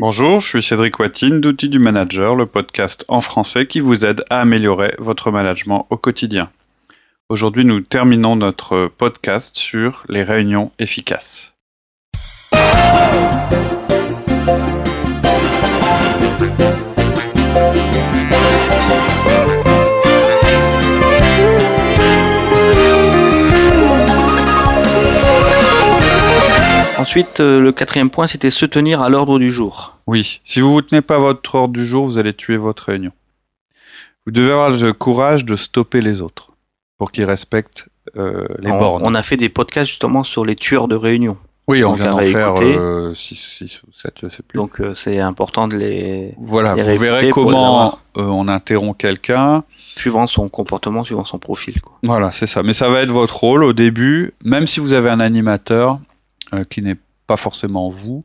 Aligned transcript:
Bonjour, 0.00 0.40
je 0.40 0.46
suis 0.46 0.62
Cédric 0.62 1.00
Watine 1.00 1.40
d'Outils 1.40 1.68
du 1.68 1.80
Manager, 1.80 2.36
le 2.36 2.46
podcast 2.46 3.04
en 3.08 3.20
français 3.20 3.66
qui 3.66 3.80
vous 3.80 4.04
aide 4.04 4.22
à 4.30 4.40
améliorer 4.40 4.94
votre 4.98 5.32
management 5.32 5.88
au 5.90 5.96
quotidien. 5.96 6.52
Aujourd'hui, 7.28 7.64
nous 7.64 7.80
terminons 7.80 8.36
notre 8.36 8.86
podcast 8.96 9.56
sur 9.56 10.04
les 10.08 10.22
réunions 10.22 10.70
efficaces. 10.78 11.52
Ensuite, 26.98 27.40
euh, 27.40 27.60
le 27.60 27.72
quatrième 27.72 28.10
point, 28.10 28.26
c'était 28.26 28.50
se 28.50 28.66
tenir 28.66 29.02
à 29.02 29.08
l'ordre 29.08 29.38
du 29.38 29.52
jour. 29.52 29.96
Oui, 30.06 30.40
si 30.44 30.60
vous 30.60 30.68
ne 30.68 30.72
vous 30.72 30.82
tenez 30.82 31.00
pas 31.00 31.16
à 31.16 31.18
votre 31.18 31.54
ordre 31.54 31.74
du 31.74 31.86
jour, 31.86 32.06
vous 32.06 32.18
allez 32.18 32.32
tuer 32.32 32.56
votre 32.56 32.84
réunion. 32.84 33.12
Vous 34.26 34.32
devez 34.32 34.50
avoir 34.50 34.70
le 34.70 34.92
courage 34.92 35.44
de 35.44 35.56
stopper 35.56 36.00
les 36.00 36.20
autres 36.20 36.52
pour 36.98 37.12
qu'ils 37.12 37.24
respectent 37.24 37.86
euh, 38.16 38.46
les 38.58 38.70
on, 38.70 38.78
bornes. 38.78 39.02
on 39.04 39.14
a 39.14 39.22
fait 39.22 39.36
des 39.36 39.48
podcasts 39.48 39.90
justement 39.90 40.24
sur 40.24 40.44
les 40.44 40.56
tueurs 40.56 40.88
de 40.88 40.96
réunion. 40.96 41.36
oui, 41.68 41.84
on 41.84 41.90
donc 41.90 42.00
vient 42.00 42.10
d'en 42.10 42.22
faire 42.22 42.54
réécouter. 42.54 43.14
6 43.14 43.82
ou 43.86 43.92
7, 43.94 44.14
je 44.22 44.28
sais 44.28 44.42
plus. 44.42 44.56
Donc 44.56 44.80
euh, 44.80 44.94
c'est 44.94 45.20
important 45.20 45.68
de 45.68 45.76
les 45.76 46.34
voilà, 46.38 46.74
les 46.74 46.82
vous 46.82 47.00
verrez 47.00 47.30
comment 47.30 47.98
euh, 48.16 48.22
on 48.22 48.48
interrompt 48.48 48.98
quelqu'un. 48.98 49.62
suivant 49.96 50.26
son 50.26 50.48
comportement, 50.48 51.04
suivant 51.04 51.24
son 51.24 51.38
profil. 51.38 51.80
Quoi. 51.80 51.98
Voilà, 52.02 52.32
c'est 52.32 52.46
ça. 52.46 52.62
Mais 52.62 52.74
ça 52.74 52.88
va 52.88 53.02
être 53.02 53.12
votre 53.12 53.38
rôle 53.38 53.62
au 53.62 53.72
début, 53.72 54.34
même 54.44 54.66
si 54.66 54.80
vous 54.80 54.92
avez 54.92 55.10
un 55.10 55.20
animateur 55.20 56.00
qui 56.70 56.82
n'est 56.82 56.96
pas 57.26 57.36
forcément 57.36 57.90
vous. 57.90 58.24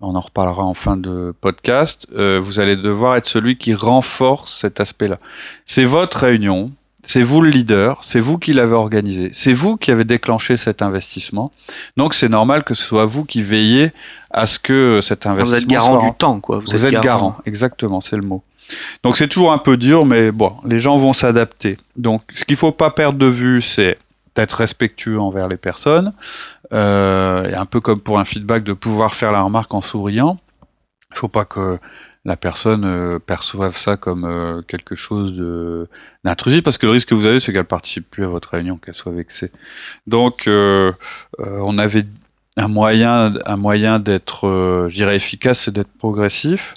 On 0.00 0.14
en 0.14 0.20
reparlera 0.20 0.64
en 0.64 0.74
fin 0.74 0.96
de 0.96 1.34
podcast. 1.40 2.06
euh, 2.16 2.40
vous 2.42 2.58
allez 2.58 2.76
devoir 2.76 3.16
être 3.16 3.26
celui 3.28 3.58
qui 3.58 3.74
renforce 3.74 4.58
cet 4.58 4.80
aspect-là. 4.80 5.18
C'est 5.66 5.84
votre 5.84 6.20
réunion, 6.20 6.72
c'est 7.04 7.22
vous 7.22 7.42
le 7.42 7.50
leader, 7.50 8.02
c'est 8.02 8.20
vous 8.20 8.38
qui 8.38 8.54
l'avez 8.54 8.72
organisé, 8.72 9.28
c'est 9.32 9.52
vous 9.52 9.76
qui 9.76 9.90
avez 9.90 10.04
déclenché 10.04 10.56
cet 10.56 10.80
investissement. 10.80 11.52
Donc 11.98 12.14
c'est 12.14 12.30
normal 12.30 12.64
que 12.64 12.72
ce 12.72 12.82
soit 12.82 13.04
vous 13.04 13.24
qui 13.24 13.42
veillez 13.42 13.92
à 14.30 14.46
ce 14.46 14.58
que 14.58 15.00
cet 15.02 15.24
Vous 15.24 15.32
investissement 15.32 15.58
êtes 15.58 15.68
garant 15.68 16.00
soit 16.00 16.10
du 16.10 16.16
temps, 16.16 16.40
quoi. 16.40 16.58
Vous, 16.60 16.70
vous 16.70 16.86
êtes 16.86 17.02
garant, 17.02 17.36
exactement, 17.44 18.00
c'est 18.00 18.16
le 18.16 18.22
mot. 18.22 18.42
Donc 19.02 19.18
c'est 19.18 19.28
toujours 19.28 19.52
un 19.52 19.58
peu 19.58 19.76
dur, 19.76 20.06
mais 20.06 20.32
bon, 20.32 20.54
les 20.64 20.80
gens 20.80 20.96
vont 20.96 21.12
s'adapter. 21.12 21.76
Donc 21.96 22.22
ce 22.34 22.44
qu'il 22.46 22.56
faut 22.56 22.72
pas 22.72 22.90
perdre 22.90 23.18
de 23.18 23.26
vue, 23.26 23.60
c'est 23.60 23.98
d'être 24.36 24.52
respectueux 24.52 25.20
envers 25.20 25.48
les 25.48 25.56
personnes, 25.56 26.12
euh, 26.72 27.44
et 27.48 27.54
un 27.54 27.66
peu 27.66 27.80
comme 27.80 28.00
pour 28.00 28.18
un 28.18 28.24
feedback, 28.24 28.64
de 28.64 28.72
pouvoir 28.72 29.14
faire 29.14 29.32
la 29.32 29.42
remarque 29.42 29.72
en 29.74 29.80
souriant. 29.80 30.38
Il 31.12 31.18
faut 31.18 31.28
pas 31.28 31.44
que 31.44 31.78
la 32.24 32.36
personne 32.36 32.84
euh, 32.84 33.18
perçoive 33.18 33.76
ça 33.76 33.96
comme 33.96 34.24
euh, 34.24 34.62
quelque 34.62 34.94
chose 34.94 35.34
d'intrusif, 36.24 36.62
parce 36.62 36.78
que 36.78 36.86
le 36.86 36.92
risque 36.92 37.08
que 37.08 37.14
vous 37.14 37.26
avez, 37.26 37.40
c'est 37.40 37.52
qu'elle 37.52 37.64
participe 37.64 38.08
plus 38.08 38.24
à 38.24 38.28
votre 38.28 38.50
réunion, 38.50 38.76
qu'elle 38.76 38.94
soit 38.94 39.12
vexée. 39.12 39.50
Donc 40.06 40.44
on 40.46 41.78
avait 41.78 42.06
un 42.56 42.68
moyen, 42.68 43.34
un 43.46 43.56
moyen 43.56 43.98
d'être, 43.98 44.86
je 44.88 44.94
dirais, 44.94 45.16
efficace, 45.16 45.60
c'est 45.60 45.72
d'être 45.72 45.92
progressif. 45.98 46.74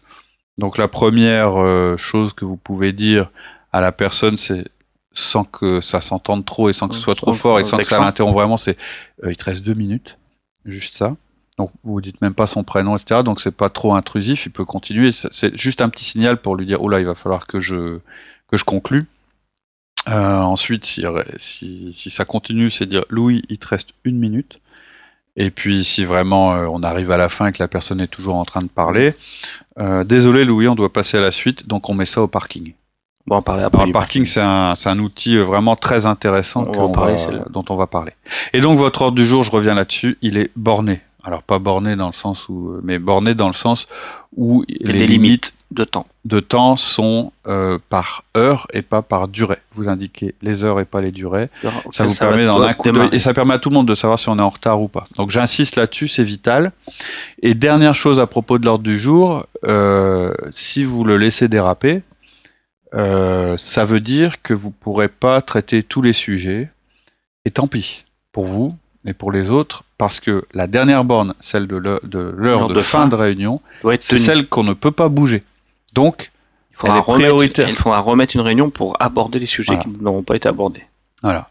Donc 0.57 0.77
la 0.77 0.87
première 0.87 1.97
chose 1.97 2.33
que 2.33 2.45
vous 2.45 2.57
pouvez 2.57 2.93
dire 2.93 3.29
à 3.73 3.81
la 3.81 3.91
personne, 3.91 4.37
c'est 4.37 4.65
sans 5.13 5.43
que 5.43 5.79
ça 5.81 6.01
s'entende 6.01 6.43
trop 6.45 6.69
et 6.69 6.73
sans 6.73 6.87
que 6.87 6.95
ce 6.95 7.01
soit 7.01 7.15
trop 7.15 7.33
Sans- 7.33 7.39
fort 7.39 7.59
et 7.59 7.63
sans 7.63 7.77
que 7.77 7.83
ça 7.83 7.97
l'interrompe 8.05 8.33
vraiment, 8.33 8.57
c'est 8.57 8.77
euh, 9.23 9.31
il 9.31 9.37
te 9.37 9.45
reste 9.45 9.63
deux 9.63 9.73
minutes, 9.75 10.17
juste 10.65 10.95
ça. 10.95 11.15
Donc 11.59 11.71
vous 11.83 12.01
dites 12.01 12.19
même 12.21 12.33
pas 12.33 12.47
son 12.47 12.63
prénom, 12.63 12.97
etc. 12.97 13.21
Donc 13.23 13.39
c'est 13.39 13.51
pas 13.55 13.69
trop 13.69 13.93
intrusif, 13.93 14.47
il 14.47 14.51
peut 14.51 14.65
continuer. 14.65 15.11
C'est- 15.11 15.55
juste 15.55 15.81
un 15.81 15.89
petit 15.89 16.03
signal 16.03 16.37
pour 16.41 16.55
lui 16.55 16.65
dire 16.65 16.81
oh 16.81 16.89
là, 16.89 16.99
il 16.99 17.05
va 17.05 17.13
falloir 17.15 17.45
que 17.47 17.59
je 17.59 17.99
que 18.47 18.57
je 18.57 18.63
conclue. 18.63 19.05
Euh, 20.09 20.39
ensuite, 20.41 20.83
si, 20.85 21.05
si, 21.37 21.93
si 21.93 22.09
ça 22.09 22.25
continue, 22.25 22.69
c'est 22.71 22.85
dire 22.87 23.05
Louis, 23.09 23.41
il 23.49 23.57
te 23.57 23.67
reste 23.67 23.89
une 24.03 24.17
minute. 24.17 24.59
Et 25.35 25.49
puis 25.49 25.83
si 25.83 26.03
vraiment 26.05 26.55
euh, 26.55 26.65
on 26.69 26.83
arrive 26.83 27.09
à 27.11 27.17
la 27.17 27.29
fin 27.29 27.47
et 27.47 27.51
que 27.51 27.61
la 27.63 27.67
personne 27.67 28.01
est 28.01 28.07
toujours 28.07 28.35
en 28.35 28.45
train 28.45 28.61
de 28.61 28.67
parler, 28.67 29.15
désolé 30.05 30.43
Louis, 30.45 30.67
on 30.67 30.75
doit 30.75 30.91
passer 30.93 31.17
à 31.17 31.21
la 31.21 31.31
suite, 31.31 31.67
donc 31.67 31.89
on 31.89 31.93
met 31.93 32.05
ça 32.05 32.21
au 32.21 32.27
parking. 32.27 32.73
Bon, 33.25 33.35
on 33.35 33.37
va 33.37 33.39
en 33.39 33.41
parler 33.41 33.63
après. 33.63 33.77
Alors, 33.79 33.87
le 33.87 33.93
parking, 33.93 34.25
c'est 34.25 34.41
un, 34.41 34.73
c'est 34.75 34.89
un 34.89 34.99
outil 34.99 35.37
euh, 35.37 35.43
vraiment 35.43 35.75
très 35.75 36.05
intéressant 36.05 36.65
On 36.67 36.89
parler, 36.91 37.15
va- 37.25 37.31
là. 37.31 37.45
dont 37.49 37.63
on 37.69 37.75
va 37.75 37.87
parler. 37.87 38.11
Et 38.53 38.61
donc 38.61 38.77
votre 38.77 39.01
ordre 39.01 39.15
du 39.15 39.25
jour, 39.25 39.43
je 39.43 39.51
reviens 39.51 39.73
là-dessus, 39.75 40.17
il 40.21 40.37
est 40.37 40.51
borné. 40.55 41.01
Alors 41.23 41.41
pas 41.41 41.57
borné 41.59 41.95
dans 41.95 42.07
le 42.07 42.13
sens 42.13 42.49
où, 42.49 42.71
euh, 42.71 42.81
mais 42.83 42.99
borné 42.99 43.33
dans 43.33 43.47
le 43.47 43.53
sens 43.53 43.87
où 44.35 44.65
les 44.67 44.91
limites 44.93 45.09
limites 45.09 45.53
de 45.71 45.85
temps. 45.85 46.05
de 46.25 46.39
temps 46.41 46.75
sont 46.75 47.31
euh, 47.47 47.79
par 47.89 48.25
heure 48.35 48.67
et 48.73 48.81
pas 48.81 49.01
par 49.01 49.29
durée. 49.29 49.59
Vous 49.71 49.87
indiquez 49.87 50.35
les 50.41 50.65
heures 50.65 50.81
et 50.81 50.85
pas 50.85 50.99
les 50.99 51.11
durées. 51.13 51.49
Ça 51.91 52.05
vous 52.05 52.13
permet 52.13 52.45
dans 52.45 52.61
un 52.61 52.73
coup 52.73 52.89
et 53.13 53.19
ça 53.19 53.33
permet 53.33 53.53
à 53.53 53.59
tout 53.59 53.69
le 53.69 53.75
monde 53.75 53.87
de 53.87 53.95
savoir 53.95 54.19
si 54.19 54.27
on 54.27 54.37
est 54.37 54.41
en 54.41 54.49
retard 54.49 54.81
ou 54.81 54.89
pas. 54.89 55.07
Donc 55.15 55.29
j'insiste 55.31 55.77
là-dessus, 55.77 56.09
c'est 56.09 56.25
vital. 56.25 56.73
Et 57.41 57.53
dernière 57.53 57.95
chose 57.95 58.19
à 58.19 58.27
propos 58.27 58.57
de 58.57 58.65
l'ordre 58.65 58.83
du 58.83 58.99
jour, 58.99 59.45
euh, 59.65 60.33
si 60.51 60.83
vous 60.83 61.05
le 61.05 61.15
laissez 61.17 61.47
déraper, 61.47 62.03
euh, 62.95 63.57
ça 63.57 63.85
veut 63.85 63.99
dire 63.99 64.41
que 64.41 64.53
vous 64.53 64.71
pourrez 64.71 65.07
pas 65.07 65.41
traiter 65.41 65.83
tous 65.83 66.01
les 66.01 66.13
sujets. 66.13 66.69
Et 67.45 67.51
tant 67.51 67.67
pis 67.67 68.05
pour 68.31 68.45
vous 68.45 68.75
et 69.05 69.13
pour 69.13 69.31
les 69.31 69.49
autres, 69.49 69.83
parce 69.97 70.19
que 70.21 70.45
la 70.53 70.65
dernière 70.67 71.03
borne, 71.03 71.33
celle 71.41 71.67
de 71.67 71.75
l'heure 71.75 71.99
de, 72.69 72.79
fin 72.81 73.07
de 73.07 73.15
réunion, 73.15 73.61
c'est 73.99 74.17
celle 74.17 74.47
qu'on 74.47 74.63
ne 74.63 74.73
peut 74.73 74.91
pas 74.91 75.09
bouger. 75.09 75.43
Donc, 75.93 76.31
Il 76.71 76.77
faudra 76.77 76.95
elle 76.95 76.99
est 76.99 77.03
remettre- 77.03 77.19
prioritaire. 77.19 77.69
Il 77.69 77.75
faudra 77.75 77.99
remettre 77.99 78.35
une 78.35 78.41
réunion 78.41 78.69
pour 78.69 78.95
aborder 79.01 79.39
les 79.39 79.45
sujets 79.45 79.73
Voilà. 79.75 79.83
qui 79.83 79.89
n'auront 80.01 80.23
pas 80.23 80.35
été 80.37 80.47
abordés. 80.47 80.83
voilà. 81.21 81.49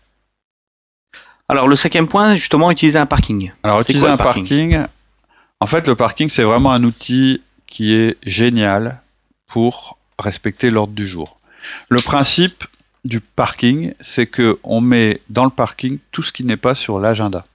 Alors 1.49 1.69
le 1.69 1.77
cinquième 1.77 2.09
point, 2.09 2.35
justement, 2.37 2.71
utiliser 2.71 2.99
un 2.99 3.05
parking. 3.07 3.53
Alors, 3.63 3.81
utiliser 3.83 4.05
quoi, 4.07 4.13
un 4.13 4.17
parking, 4.17 4.79
en 5.61 5.67
fait, 5.67 5.87
le 5.87 5.95
parking, 5.95 6.31
c'est 6.31 6.45
vraiment 6.45 6.73
un 6.73 6.83
outil 6.85 7.43
qui 7.67 7.95
est 7.95 8.17
génial 8.25 9.01
pour 9.49 9.99
respecter 10.23 10.71
l'ordre 10.71 10.95
du 10.95 11.07
jour. 11.07 11.39
Le 11.89 12.01
principe 12.01 12.65
du 13.05 13.21
parking, 13.21 13.95
c'est 14.01 14.27
que 14.27 14.59
on 14.63 14.81
met 14.81 15.21
dans 15.29 15.45
le 15.45 15.51
parking 15.51 15.99
tout 16.13 16.23
ce 16.23 16.33
qui 16.33 16.45
n'est 16.45 16.57
pas 16.57 16.75
sur 16.75 16.99
l'agenda. 16.99 17.47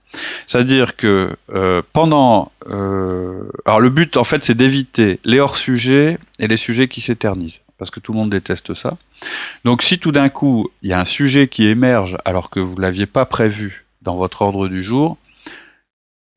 C'est-à-dire 0.46 0.96
que 0.96 1.36
euh, 1.54 1.82
pendant, 1.94 2.52
euh, 2.70 3.50
alors 3.66 3.80
le 3.80 3.90
but 3.90 4.18
en 4.18 4.24
fait, 4.24 4.44
c'est 4.44 4.56
d'éviter 4.56 5.20
les 5.26 5.40
hors-sujets 5.40 6.18
et 6.40 6.48
les 6.48 6.58
sujets 6.58 6.88
qui 6.88 7.02
s'éternisent, 7.02 7.62
parce 7.78 7.92
que 7.92 8.00
tout 8.00 8.14
le 8.14 8.18
monde 8.18 8.30
déteste 8.30 8.74
ça. 8.74 8.98
Donc, 9.66 9.84
si 9.84 10.00
tout 10.00 10.12
d'un 10.12 10.30
coup 10.30 10.70
il 10.82 10.90
y 10.90 10.94
a 10.94 11.00
un 11.00 11.06
sujet 11.06 11.48
qui 11.48 11.68
émerge 11.68 12.18
alors 12.26 12.50
que 12.50 12.60
vous 12.60 12.78
l'aviez 12.78 13.06
pas 13.06 13.26
prévu 13.26 13.86
dans 14.02 14.16
votre 14.16 14.42
ordre 14.42 14.68
du 14.68 14.84
jour, 14.84 15.18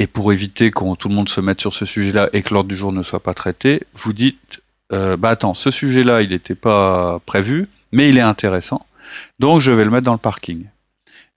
et 0.00 0.06
pour 0.06 0.32
éviter 0.32 0.70
que 0.70 0.94
tout 0.96 1.08
le 1.08 1.14
monde 1.14 1.28
se 1.28 1.40
mette 1.40 1.60
sur 1.60 1.74
ce 1.74 1.84
sujet-là 1.84 2.30
et 2.32 2.42
que 2.42 2.54
l'ordre 2.54 2.68
du 2.68 2.76
jour 2.76 2.90
ne 2.90 3.02
soit 3.02 3.22
pas 3.22 3.34
traité, 3.34 3.82
vous 3.94 4.14
dites 4.14 4.62
euh, 4.92 5.16
bah 5.16 5.30
attends, 5.30 5.54
ce 5.54 5.70
sujet-là, 5.70 6.22
il 6.22 6.30
n'était 6.30 6.54
pas 6.54 7.20
prévu, 7.26 7.68
mais 7.92 8.08
il 8.08 8.18
est 8.18 8.22
intéressant, 8.22 8.84
donc 9.38 9.60
je 9.60 9.70
vais 9.72 9.84
le 9.84 9.90
mettre 9.90 10.04
dans 10.06 10.12
le 10.12 10.18
parking. 10.18 10.64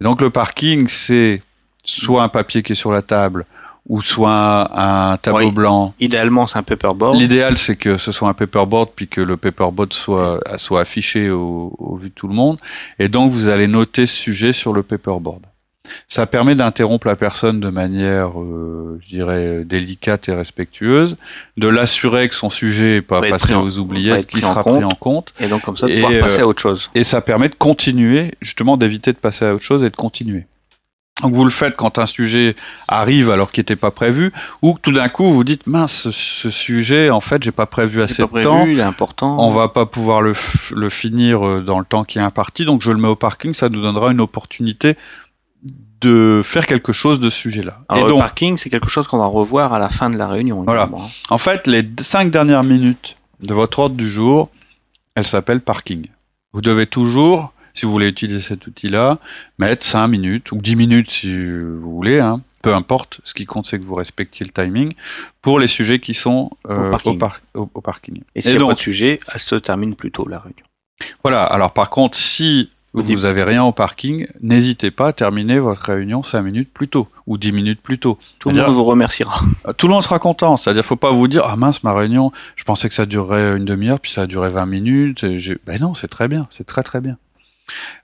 Et 0.01 0.03
donc 0.03 0.21
le 0.21 0.29
parking, 0.29 0.87
c'est 0.87 1.41
soit 1.85 2.23
un 2.23 2.29
papier 2.29 2.63
qui 2.63 2.71
est 2.71 2.75
sur 2.75 2.91
la 2.91 3.01
table, 3.01 3.45
ou 3.89 4.01
soit 4.01 4.69
un 4.79 5.17
tableau 5.17 5.47
Oui. 5.47 5.51
blanc. 5.51 5.93
Idéalement, 5.99 6.47
c'est 6.47 6.57
un 6.57 6.63
paperboard. 6.63 7.17
L'idéal, 7.17 7.57
c'est 7.57 7.75
que 7.75 7.97
ce 7.97 8.11
soit 8.13 8.29
un 8.29 8.33
paperboard, 8.33 8.91
puis 8.95 9.07
que 9.09 9.19
le 9.19 9.35
paperboard 9.37 9.91
soit, 9.93 10.39
soit 10.57 10.79
affiché 10.81 11.29
au, 11.29 11.75
au 11.77 11.97
vu 11.97 12.09
de 12.09 12.13
tout 12.13 12.27
le 12.29 12.33
monde, 12.33 12.59
et 12.99 13.09
donc 13.09 13.31
vous 13.31 13.49
allez 13.49 13.67
noter 13.67 14.05
ce 14.05 14.15
sujet 14.15 14.53
sur 14.53 14.71
le 14.73 14.83
paperboard. 14.83 15.43
Ça 16.07 16.25
permet 16.27 16.55
d'interrompre 16.55 17.07
la 17.07 17.15
personne 17.15 17.59
de 17.59 17.69
manière, 17.69 18.39
euh, 18.39 18.99
je 19.03 19.09
dirais, 19.09 19.63
délicate 19.65 20.29
et 20.29 20.33
respectueuse, 20.33 21.17
de 21.57 21.67
l'assurer 21.67 22.29
que 22.29 22.35
son 22.35 22.49
sujet 22.49 22.95
n'est 22.95 23.01
pas 23.01 23.21
Va 23.21 23.29
passé 23.29 23.53
aux 23.53 23.79
oubliettes, 23.79 24.27
qu'il 24.27 24.41
sera 24.41 24.63
compte. 24.63 24.75
pris 24.75 24.83
en 24.83 24.95
compte, 24.95 25.33
Et 25.39 25.47
donc 25.47 25.63
comme 25.63 25.77
ça, 25.77 25.87
de 25.87 25.91
Et, 25.91 26.01
pouvoir 26.01 26.21
passer 26.21 26.39
euh, 26.39 26.43
à 26.43 26.47
autre 26.47 26.61
chose. 26.61 26.89
et 26.95 27.03
ça 27.03 27.21
permet 27.21 27.49
de 27.49 27.55
continuer, 27.55 28.33
justement 28.41 28.77
d'éviter 28.77 29.11
de 29.11 29.17
passer 29.17 29.45
à 29.45 29.53
autre 29.53 29.63
chose 29.63 29.83
et 29.83 29.89
de 29.89 29.95
continuer. 29.95 30.45
Donc 31.21 31.33
vous 31.33 31.45
le 31.45 31.51
faites 31.51 31.75
quand 31.75 31.99
un 31.99 32.07
sujet 32.07 32.55
arrive 32.87 33.29
alors 33.29 33.51
qu'il 33.51 33.61
n'était 33.61 33.75
pas 33.75 33.91
prévu, 33.91 34.33
ou 34.63 34.73
que 34.73 34.81
tout 34.81 34.91
d'un 34.91 35.09
coup 35.09 35.31
vous 35.31 35.43
dites 35.43 35.67
mince, 35.67 36.09
ce, 36.09 36.49
sujet 36.49 37.11
en 37.11 37.21
fait 37.21 37.43
j'ai 37.43 37.51
pas 37.51 37.67
prévu 37.67 38.01
assez 38.01 38.25
pas 38.25 38.39
de 38.39 38.43
temps, 38.43 38.65
il 38.65 38.79
est 38.79 38.81
important. 38.81 39.37
on 39.39 39.51
va 39.51 39.67
pas 39.67 39.85
pouvoir 39.85 40.21
le 40.21 40.33
finir 40.89 41.47
euh, 41.47 41.61
dans 41.61 41.77
le 41.77 41.85
temps 41.85 42.03
qui 42.03 42.17
est 42.17 42.21
imparti, 42.21 42.65
donc 42.65 42.81
je 42.81 42.89
le 42.89 42.97
mets 42.97 43.07
au 43.07 43.15
parking, 43.15 43.53
ça 43.53 43.69
nous 43.69 43.81
donnera 43.81 44.11
une 44.11 44.21
opportunité 44.21 44.97
de 46.03 46.41
faire 46.43 46.65
quelque 46.67 46.91
chose 46.93 47.19
de 47.19 47.29
ce 47.29 47.37
sujet-là. 47.39 47.79
Alors 47.89 48.03
Et 48.03 48.07
le 48.07 48.09
donc, 48.13 48.19
parking, 48.19 48.57
c'est 48.57 48.69
quelque 48.69 48.89
chose 48.89 49.07
qu'on 49.07 49.17
va 49.17 49.25
revoir 49.25 49.73
à 49.73 49.79
la 49.79 49.89
fin 49.89 50.09
de 50.09 50.17
la 50.17 50.27
réunion. 50.27 50.63
Voilà. 50.63 50.89
en 51.29 51.37
fait, 51.37 51.65
les 51.67 51.83
cinq 52.01 52.29
dernières 52.31 52.63
minutes 52.63 53.15
de 53.41 53.53
votre 53.53 53.79
ordre 53.79 53.95
du 53.95 54.09
jour, 54.09 54.49
elles 55.15 55.27
s'appellent 55.27 55.61
parking. 55.61 56.07
Vous 56.53 56.61
devez 56.61 56.85
toujours, 56.87 57.53
si 57.73 57.85
vous 57.85 57.91
voulez 57.91 58.09
utiliser 58.09 58.41
cet 58.41 58.67
outil-là, 58.67 59.17
mettre 59.57 59.85
5 59.85 60.07
minutes 60.07 60.51
ou 60.51 60.57
10 60.57 60.75
minutes 60.75 61.09
si 61.11 61.33
vous 61.35 61.95
voulez, 61.95 62.19
hein, 62.19 62.41
peu 62.61 62.73
importe, 62.73 63.19
ce 63.23 63.33
qui 63.33 63.45
compte 63.45 63.65
c'est 63.65 63.79
que 63.79 63.83
vous 63.83 63.95
respectiez 63.95 64.45
le 64.45 64.51
timing 64.51 64.93
pour 65.41 65.59
les 65.59 65.67
sujets 65.67 65.99
qui 65.99 66.13
sont 66.13 66.51
euh, 66.69 66.83
Au 66.83 66.87
au, 66.87 66.91
parking. 66.91 67.17
par- 67.17 67.39
au- 67.55 67.69
au 67.73 67.81
parking. 67.81 68.21
Et 68.35 68.41
s'il 68.41 68.51
Et 68.51 68.53
n'y 68.53 68.57
a 68.57 68.59
donc- 68.59 68.69
pas 68.69 68.75
de 68.75 68.79
sujet, 68.79 69.19
elle 69.33 69.39
se 69.39 69.55
termine 69.55 69.95
plus 69.95 70.11
tôt 70.11 70.27
la 70.27 70.39
réunion. 70.39 70.63
Voilà, 71.23 71.43
alors 71.43 71.73
par 71.73 71.89
contre, 71.89 72.17
si 72.17 72.69
vous 72.93 73.21
n'avez 73.21 73.43
rien 73.43 73.63
au 73.63 73.71
parking, 73.71 74.27
n'hésitez 74.41 74.91
pas 74.91 75.07
à 75.07 75.13
terminer 75.13 75.59
votre 75.59 75.81
réunion 75.81 76.21
5 76.21 76.41
minutes 76.43 76.69
plus 76.71 76.87
tôt 76.87 77.07
ou 77.25 77.37
10 77.37 77.51
minutes 77.51 77.81
plus 77.81 77.97
tôt. 77.97 78.19
Tout 78.39 78.49
le 78.49 78.55
monde 78.55 78.73
vous 78.73 78.83
remerciera. 78.83 79.41
Euh, 79.65 79.71
Tout 79.71 79.87
le 79.87 79.93
monde 79.93 80.03
sera 80.03 80.19
content, 80.19 80.57
c'est-à-dire 80.57 80.83
faut 80.83 80.95
pas 80.95 81.11
vous 81.11 81.27
dire 81.27 81.43
ah 81.45 81.55
mince 81.55 81.83
ma 81.83 81.93
réunion, 81.93 82.31
je 82.55 82.63
pensais 82.65 82.89
que 82.89 82.95
ça 82.95 83.05
durerait 83.05 83.55
une 83.55 83.65
demi-heure 83.65 83.99
puis 83.99 84.11
ça 84.11 84.23
a 84.23 84.25
duré 84.25 84.49
20 84.49 84.65
minutes. 84.65 85.23
et 85.23 85.37
Ben 85.65 85.79
non, 85.79 85.93
c'est 85.93 86.07
très 86.07 86.27
bien, 86.27 86.47
c'est 86.49 86.65
très 86.65 86.83
très 86.83 86.99
bien. 86.99 87.17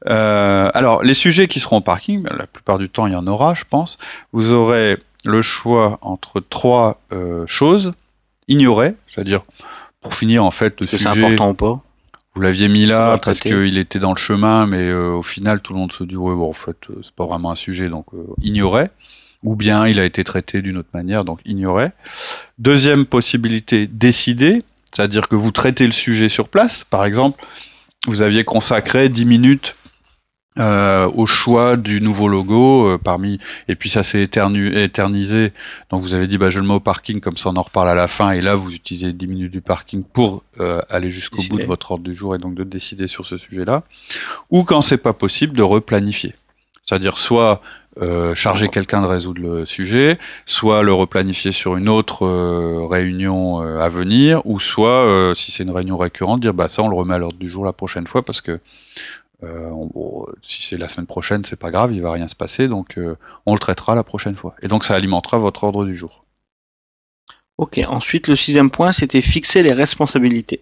Euh, 0.08 0.70
alors 0.74 1.04
les 1.04 1.14
sujets 1.14 1.48
qui 1.48 1.60
seront 1.60 1.78
au 1.78 1.82
parking, 1.82 2.24
ben, 2.24 2.36
la 2.38 2.48
plupart 2.48 2.78
du 2.78 2.90
temps 2.90 3.08
il 3.08 3.14
y 3.14 3.16
en 3.16 3.28
aura, 3.28 3.54
je 3.56 3.66
pense. 3.70 3.98
Vous 4.32 4.52
aurez 4.52 4.98
le 5.26 5.42
choix 5.42 5.98
entre 6.02 6.40
trois 6.40 7.02
euh, 7.12 7.46
choses 7.46 7.94
ignorées, 8.48 8.96
c'est-à-dire 9.14 9.42
pour 10.02 10.14
finir 10.14 10.46
en 10.46 10.52
fait 10.52 10.80
le 10.80 10.88
sujet. 10.88 11.04
c'est 11.04 11.10
important 11.10 11.50
ou 11.50 11.54
pas? 11.54 11.82
Vous 12.36 12.42
l'aviez 12.42 12.70
mis 12.70 12.86
là 12.86 13.18
parce 13.18 13.40
qu'il 13.40 13.78
était 13.78 14.00
dans 14.00 14.14
le 14.14 14.18
chemin, 14.18 14.66
mais 14.66 14.88
euh, 14.88 15.14
au 15.14 15.24
final, 15.24 15.62
tout 15.62 15.74
le 15.74 15.80
monde 15.80 15.92
se 15.92 16.04
dit 16.04 16.16
ouais, 16.16 16.36
bon, 16.36 16.50
en 16.50 16.54
fait, 16.54 16.78
euh, 16.90 17.02
c'est 17.04 17.14
pas 17.14 17.26
vraiment 17.26 17.52
un 17.52 17.56
sujet, 17.56 17.90
donc 17.90 18.06
euh, 18.14 18.24
ignorait. 18.42 18.92
Ou 19.44 19.56
bien 19.56 19.88
il 19.88 20.00
a 20.00 20.06
été 20.06 20.24
traité 20.24 20.62
d'une 20.62 20.78
autre 20.78 20.90
manière, 20.94 21.24
donc 21.24 21.40
ignorait. 21.46 21.94
Deuxième 22.58 23.06
possibilité, 23.06 23.88
décider, 23.88 24.64
c'est-à-dire 24.94 25.28
que 25.28 25.36
vous 25.36 25.52
traitez 25.52 25.86
le 25.86 25.94
sujet 25.94 26.30
sur 26.30 26.50
place. 26.50 26.84
Par 26.84 27.06
exemple, 27.06 27.44
vous 28.06 28.22
aviez 28.22 28.44
consacré 28.44 29.10
10 29.10 29.26
minutes 29.26 29.76
euh, 30.58 31.10
au 31.14 31.26
choix 31.26 31.78
du 31.78 32.02
nouveau 32.02 32.28
logo 32.28 32.88
euh, 32.88 32.98
parmi 32.98 33.40
et 33.68 33.76
puis 33.76 33.90
ça 33.90 34.04
s'est 34.04 34.26
éternu- 34.26 34.76
éternisé. 34.76 35.54
Donc 35.92 36.02
vous 36.02 36.14
avez 36.16 36.28
dit 36.28 36.38
bah 36.38 36.50
je 36.50 36.60
le 36.60 36.66
mets 36.66 36.74
au 36.74 36.80
parking 36.80 37.22
comme 37.22 37.38
ça 37.38 37.50
on 37.50 37.56
en 37.56 37.62
reparle 37.62 37.88
à 37.88 37.96
la 37.96 38.08
fin. 38.08 38.32
Et 38.32 38.42
là 38.42 38.56
vous 38.56 38.74
utilisez 38.74 39.14
10 39.14 39.28
minutes 39.28 39.52
du 39.52 39.62
parking 39.62 40.04
pour 40.04 40.44
euh, 40.60 40.82
aller 40.90 41.12
jusqu'au 41.12 41.38
bout 41.50 41.58
de 41.60 41.68
votre 41.68 41.92
ordre 41.92 42.04
du 42.04 42.16
jour 42.16 42.36
et 42.36 42.40
donc 42.40 42.56
de 42.56 42.64
décider 42.64 43.08
sur 43.08 43.26
ce 43.26 43.38
sujet-là. 43.38 43.84
Ou 44.50 44.64
quand 44.64 44.82
c'est 44.82 44.98
pas 44.98 45.14
possible 45.14 45.56
de 45.56 45.64
replanifier. 45.64 46.34
C'est-à-dire 46.84 47.18
soit 47.18 47.62
euh, 48.02 48.34
charger 48.34 48.70
quelqu'un 48.70 49.02
de 49.02 49.06
résoudre 49.06 49.42
le 49.42 49.66
sujet, 49.66 50.18
soit 50.48 50.82
le 50.82 50.94
replanifier 50.94 51.52
sur 51.52 51.78
une 51.78 51.88
autre 51.90 52.26
euh, 52.26 52.88
réunion 52.90 53.62
euh, 53.62 53.80
à 53.80 53.90
venir, 53.90 54.42
ou 54.46 54.60
soit, 54.60 55.34
si 55.36 55.52
c'est 55.52 55.64
une 55.64 55.72
réunion 55.72 55.98
récurrente, 55.98 56.40
dire 56.40 56.54
bah 56.54 56.70
ça 56.70 56.82
on 56.82 56.88
le 56.88 56.96
remet 56.96 57.14
à 57.14 57.18
l'ordre 57.20 57.38
du 57.38 57.50
jour 57.50 57.64
la 57.66 57.74
prochaine 57.74 58.08
fois 58.08 58.24
parce 58.24 58.42
que 58.42 58.60
euh, 59.44 59.70
on- 59.70 59.88
bon, 59.88 60.26
si 60.44 60.62
c'est 60.64 60.78
la 60.78 60.90
semaine 60.90 61.08
prochaine, 61.08 61.46
c'est 61.46 61.56
pas 61.60 61.72
grave, 61.72 61.94
il 61.94 62.02
va 62.02 62.12
rien 62.12 62.28
se 62.28 62.36
passer, 62.36 62.68
donc 62.68 62.98
euh, 62.98 63.16
on 63.46 63.54
le 63.54 63.60
traitera 63.60 63.96
la 63.96 64.04
prochaine 64.04 64.36
fois. 64.36 64.56
Et 64.62 64.68
donc 64.68 64.84
ça 64.84 64.96
alimentera 64.96 65.40
votre 65.40 65.64
ordre 65.64 65.86
du 65.86 65.96
jour. 65.96 66.26
Ok, 67.58 67.80
ensuite 67.88 68.28
le 68.28 68.36
sixième 68.36 68.72
point, 68.72 68.92
c'était 68.92 69.22
fixer 69.22 69.64
les 69.64 69.74
responsabilités. 69.74 70.62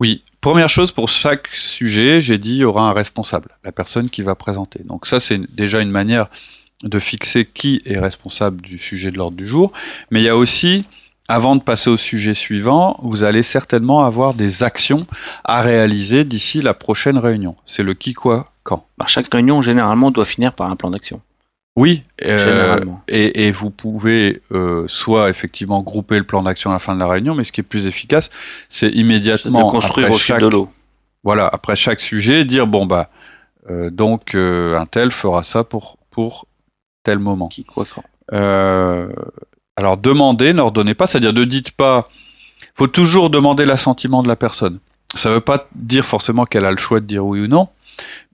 Oui, 0.00 0.22
première 0.40 0.68
chose 0.68 0.90
pour 0.90 1.08
chaque 1.08 1.48
sujet, 1.54 2.20
j'ai 2.20 2.38
dit 2.38 2.54
il 2.54 2.56
y 2.58 2.64
aura 2.64 2.88
un 2.88 2.92
responsable, 2.92 3.50
la 3.64 3.72
personne 3.72 4.10
qui 4.10 4.22
va 4.22 4.34
présenter. 4.34 4.80
Donc 4.84 5.06
ça 5.06 5.20
c'est 5.20 5.38
déjà 5.54 5.80
une 5.80 5.90
manière 5.90 6.28
de 6.82 6.98
fixer 6.98 7.44
qui 7.44 7.80
est 7.84 7.98
responsable 7.98 8.60
du 8.62 8.78
sujet 8.78 9.12
de 9.12 9.18
l'ordre 9.18 9.36
du 9.36 9.46
jour, 9.46 9.72
mais 10.10 10.20
il 10.20 10.24
y 10.24 10.28
a 10.28 10.36
aussi 10.36 10.84
avant 11.28 11.56
de 11.56 11.62
passer 11.62 11.88
au 11.90 11.96
sujet 11.96 12.34
suivant, 12.34 12.98
vous 13.02 13.22
allez 13.22 13.42
certainement 13.42 14.04
avoir 14.04 14.34
des 14.34 14.62
actions 14.62 15.06
à 15.44 15.62
réaliser 15.62 16.24
d'ici 16.24 16.60
la 16.60 16.74
prochaine 16.74 17.18
réunion. 17.18 17.56
C'est 17.64 17.82
le 17.82 17.94
qui 17.94 18.12
quoi 18.12 18.52
quand? 18.64 18.86
Bah, 18.98 19.06
chaque 19.08 19.32
réunion, 19.32 19.62
généralement, 19.62 20.10
doit 20.10 20.24
finir 20.24 20.52
par 20.52 20.70
un 20.70 20.76
plan 20.76 20.90
d'action. 20.90 21.20
Oui, 21.74 22.02
euh, 22.26 22.46
Généralement. 22.46 23.02
et, 23.08 23.46
et 23.46 23.50
vous 23.50 23.70
pouvez 23.70 24.42
euh, 24.52 24.84
soit 24.88 25.30
effectivement 25.30 25.80
grouper 25.80 26.18
le 26.18 26.24
plan 26.24 26.42
d'action 26.42 26.68
à 26.68 26.74
la 26.74 26.78
fin 26.78 26.94
de 26.94 27.00
la 27.00 27.08
réunion, 27.08 27.34
mais 27.34 27.44
ce 27.44 27.52
qui 27.52 27.62
est 27.62 27.64
plus 27.64 27.86
efficace, 27.86 28.28
c'est 28.68 28.90
de 28.90 28.96
immédiatement 28.96 29.70
construire 29.70 30.08
après 30.08 30.14
au 30.14 30.18
fil 30.18 30.26
chaque, 30.26 30.42
de 30.42 30.48
l'eau. 30.48 30.70
voilà, 31.24 31.48
après 31.50 31.74
chaque 31.74 32.00
sujet, 32.00 32.44
dire 32.44 32.66
bon 32.66 32.84
bah 32.84 33.08
euh, 33.70 33.88
donc 33.88 34.34
euh, 34.34 34.78
un 34.78 34.84
tel 34.84 35.12
fera 35.12 35.44
ça 35.44 35.64
pour 35.64 35.96
pour 36.10 36.46
tel 37.04 37.18
moment. 37.18 37.48
Qui, 37.48 37.64
quoi, 37.64 37.86
quand? 37.86 38.04
Alors 39.76 39.96
demandez, 39.96 40.52
n'ordonnez 40.52 40.94
pas, 40.94 41.06
c'est-à-dire 41.06 41.32
ne 41.32 41.44
dites 41.44 41.72
pas. 41.72 42.08
Faut 42.74 42.86
toujours 42.86 43.30
demander 43.30 43.64
l'assentiment 43.64 44.22
de 44.22 44.28
la 44.28 44.36
personne. 44.36 44.78
Ça 45.14 45.28
ne 45.28 45.34
veut 45.34 45.40
pas 45.40 45.68
dire 45.74 46.04
forcément 46.04 46.46
qu'elle 46.46 46.64
a 46.64 46.70
le 46.70 46.78
choix 46.78 47.00
de 47.00 47.06
dire 47.06 47.24
oui 47.24 47.40
ou 47.40 47.46
non, 47.46 47.68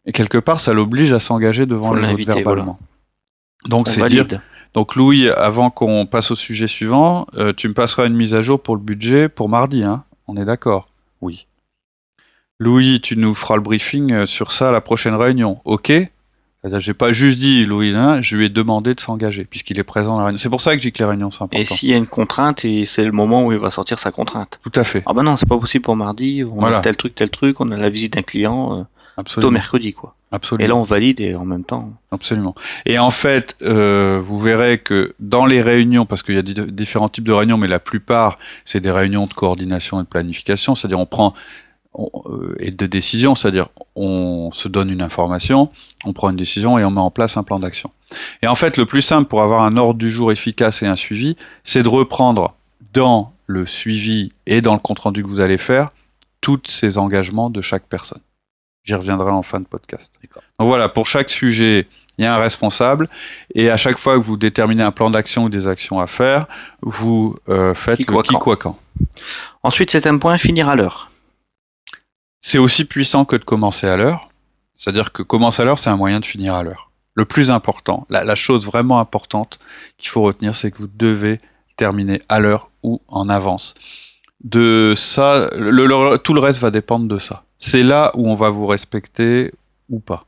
mais 0.07 0.13
quelque 0.13 0.39
part 0.39 0.61
ça 0.61 0.73
l'oblige 0.73 1.13
à 1.13 1.21
s'engager 1.21 1.67
devant 1.67 1.89
Faut 1.89 1.95
les 1.95 2.13
autres 2.13 2.25
verbalement. 2.25 2.79
Donc 3.67 3.89
On 3.89 3.91
c'est 3.91 4.07
dire 4.09 4.27
donc 4.75 4.97
Louis, 4.97 5.31
avant 5.31 5.71
qu'on 5.71 6.07
passe 6.07 6.31
au 6.31 6.35
sujet 6.35 6.69
suivant, 6.69 7.27
euh, 7.35 7.53
tu 7.57 7.69
me 7.69 7.75
passeras 7.75 8.07
une 8.07 8.15
mise 8.15 8.35
à 8.35 8.43
jour 8.43 8.63
pour 8.63 8.77
le 8.77 8.83
budget 8.83 9.29
pour 9.29 9.49
mardi, 9.49 9.83
hein 9.83 10.05
On 10.27 10.37
est 10.37 10.45
d'accord? 10.45 10.89
Oui. 11.21 11.47
Louis, 12.59 13.01
tu 13.01 13.17
nous 13.17 13.35
feras 13.35 13.57
le 13.57 13.63
briefing 13.63 14.13
euh, 14.13 14.27
sur 14.27 14.53
ça 14.53 14.69
à 14.69 14.73
la 14.73 14.81
prochaine 14.81 15.15
réunion, 15.15 15.61
ok? 15.65 15.93
J'ai 16.81 16.95
pas 16.95 17.13
juste 17.13 17.39
dit 17.39 17.65
Louis, 17.65 17.93
hein, 17.95 18.21
je 18.21 18.37
lui 18.37 18.47
ai 18.47 18.49
demandé 18.49 18.95
de 18.95 19.01
s'engager 19.01 19.45
puisqu'il 19.45 19.79
est 19.79 19.85
présent 19.85 20.13
dans 20.15 20.19
la 20.19 20.25
réunion. 20.27 20.39
C'est 20.39 20.49
pour 20.51 20.61
ça 20.61 20.77
que 20.77 20.83
j'ai 20.83 20.91
que 20.91 20.99
les 20.99 21.05
réunions 21.05 21.31
sont 21.31 21.49
Et 21.53 21.61
importantes. 21.61 21.79
s'il 21.79 21.91
y 21.91 21.95
a 21.95 21.97
une 21.97 22.07
contrainte, 22.07 22.65
et 22.65 22.85
c'est 22.87 23.05
le 23.05 23.13
moment 23.13 23.47
où 23.47 23.53
il 23.53 23.59
va 23.59 23.71
sortir 23.71 23.99
sa 23.99 24.11
contrainte. 24.11 24.59
Tout 24.63 24.73
à 24.79 24.85
fait, 24.85 25.03
Ah 25.07 25.13
bah 25.13 25.23
non, 25.23 25.37
c'est 25.37 25.49
pas 25.49 25.59
possible 25.59 25.85
pour 25.85 25.97
mardi, 25.97 26.43
on 26.45 26.61
Voilà. 26.61 26.79
a 26.79 26.81
tel 26.81 26.97
truc, 26.97 27.15
tel 27.15 27.31
truc, 27.31 27.61
on 27.61 27.71
a 27.71 27.77
la 27.77 27.89
visite 27.91 28.15
d'un 28.15 28.23
client, 28.23 28.87
euh, 29.19 29.23
plutôt 29.23 29.51
mercredi 29.51 29.93
quoi. 29.95 30.15
absolument. 30.31 30.65
Et 30.65 30.69
là 30.69 30.77
on 30.77 30.83
valide 30.85 31.21
et 31.21 31.35
en 31.35 31.45
même 31.45 31.65
temps. 31.65 31.93
Absolument. 32.13 32.55
Et 32.87 32.99
en 32.99 33.11
fait, 33.11 33.57
euh, 33.63 34.21
vous 34.23 34.39
verrez 34.39 34.79
que 34.79 35.15
dans 35.21 35.45
les 35.47 35.61
réunions, 35.63 36.07
parce 36.07 36.23
qu'il 36.23 36.35
y 36.35 36.39
a 36.39 36.43
di- 36.43 36.55
différents 36.73 37.09
types 37.09 37.25
de 37.25 37.33
réunions, 37.33 37.57
mais 37.57 37.69
la 37.69 37.81
plupart, 37.81 38.39
c'est 38.65 38.81
des 38.81 38.91
réunions 38.93 39.27
de 39.27 39.33
coordination 39.35 40.01
et 40.01 40.03
de 40.05 40.09
planification, 40.09 40.75
c'est-à-dire 40.75 41.01
on 41.01 41.07
prend 41.07 41.35
on- 41.99 42.23
euh, 42.31 42.57
et 42.61 42.71
de 42.71 42.87
décision, 42.87 43.35
c'est-à-dire 43.35 43.69
on 43.97 44.51
se 44.53 44.69
donne 44.69 44.89
une 44.91 45.03
information, 45.03 45.71
on 46.05 46.13
prend 46.13 46.31
une 46.31 46.37
décision 46.37 46.79
et 46.79 46.85
on 46.85 46.91
met 46.91 47.01
en 47.01 47.11
place 47.11 47.37
un 47.37 47.43
plan 47.43 47.59
d'action. 47.59 47.91
Et 48.43 48.47
en 48.47 48.55
fait, 48.55 48.77
le 48.77 48.87
plus 48.87 49.03
simple 49.03 49.29
pour 49.29 49.43
avoir 49.43 49.63
un 49.65 49.77
ordre 49.77 49.99
du 49.99 50.11
jour 50.11 50.33
efficace 50.33 50.83
et 50.83 50.87
un 50.87 50.97
suivi, 50.97 51.37
c'est 51.65 51.83
de 51.83 51.89
reprendre 51.89 52.55
dans 52.95 53.33
le 53.47 53.67
suivi 53.67 54.33
et 54.47 54.61
dans 54.61 54.73
le 54.75 54.79
compte-rendu 54.79 55.23
que 55.23 55.29
vous 55.29 55.41
allez 55.41 55.59
faire 55.59 55.91
tous 56.41 56.61
ces 56.67 56.97
engagements 56.99 57.51
de 57.51 57.61
chaque 57.61 57.85
personne. 57.89 58.21
J'y 58.85 58.95
reviendrai 58.95 59.31
en 59.31 59.43
fin 59.43 59.61
de 59.61 59.67
podcast. 59.67 60.11
Donc 60.59 60.69
voilà, 60.69 60.89
pour 60.89 61.07
chaque 61.07 61.29
sujet, 61.29 61.87
il 62.17 62.25
y 62.25 62.27
a 62.27 62.35
un 62.35 62.39
responsable, 62.39 63.09
et 63.55 63.71
à 63.71 63.77
chaque 63.77 63.99
fois 63.99 64.19
que 64.19 64.25
vous 64.25 64.37
déterminez 64.37 64.83
un 64.83 64.91
plan 64.91 65.11
d'action 65.11 65.45
ou 65.45 65.49
des 65.49 65.69
actions 65.69 66.01
à 66.01 66.07
faire, 66.07 66.47
vous 66.83 67.37
euh, 67.49 67.75
faites 67.75 67.99
Qui, 67.99 68.05
le 68.07 68.13
quoi, 68.13 68.23
qui, 68.23 68.35
quoi, 68.35 68.57
quand. 68.57 68.77
Ensuite, 69.63 69.91
septième 69.91 70.19
point, 70.19 70.37
finir 70.39 70.69
à 70.69 70.75
l'heure. 70.75 71.11
C'est 72.41 72.59
aussi 72.59 72.85
puissant 72.85 73.25
que 73.25 73.37
de 73.37 73.45
commencer 73.45 73.87
à 73.87 73.97
l'heure, 73.97 74.29
c'est-à-dire 74.77 75.13
que 75.13 75.23
commencer 75.23 75.63
à 75.63 75.65
l'heure, 75.65 75.79
c'est 75.79 75.91
un 75.91 75.97
moyen 75.97 76.21
de 76.21 76.25
finir 76.27 76.55
à 76.55 76.63
l'heure. 76.63 76.91
Le 77.15 77.25
plus 77.25 77.51
important, 77.51 78.07
la, 78.11 78.23
la 78.25 78.35
chose 78.37 78.65
vraiment 78.65 79.01
importante 79.01 79.59
qu'il 79.97 80.11
faut 80.11 80.23
retenir, 80.23 80.55
c'est 80.55 80.71
que 80.71 80.79
vous 80.79 80.87
devez 80.93 81.41
terminer 81.77 82.23
à 82.29 82.39
l'heure 82.39 82.71
ou 82.85 83.01
en 83.09 83.29
avance. 83.29 83.75
De 84.45 84.95
ça, 84.97 85.51
le- 85.57 85.87
le- 85.87 86.17
tout 86.19 86.33
le 86.33 86.41
reste 86.41 86.61
va 86.61 86.71
dépendre 86.71 87.09
de 87.09 87.19
ça. 87.19 87.43
C'est 87.59 87.83
là 87.83 88.13
où 88.15 88.29
on 88.31 88.37
va 88.37 88.51
vous 88.51 88.67
respecter 88.67 89.53
ou 89.89 89.99
pas. 89.99 90.27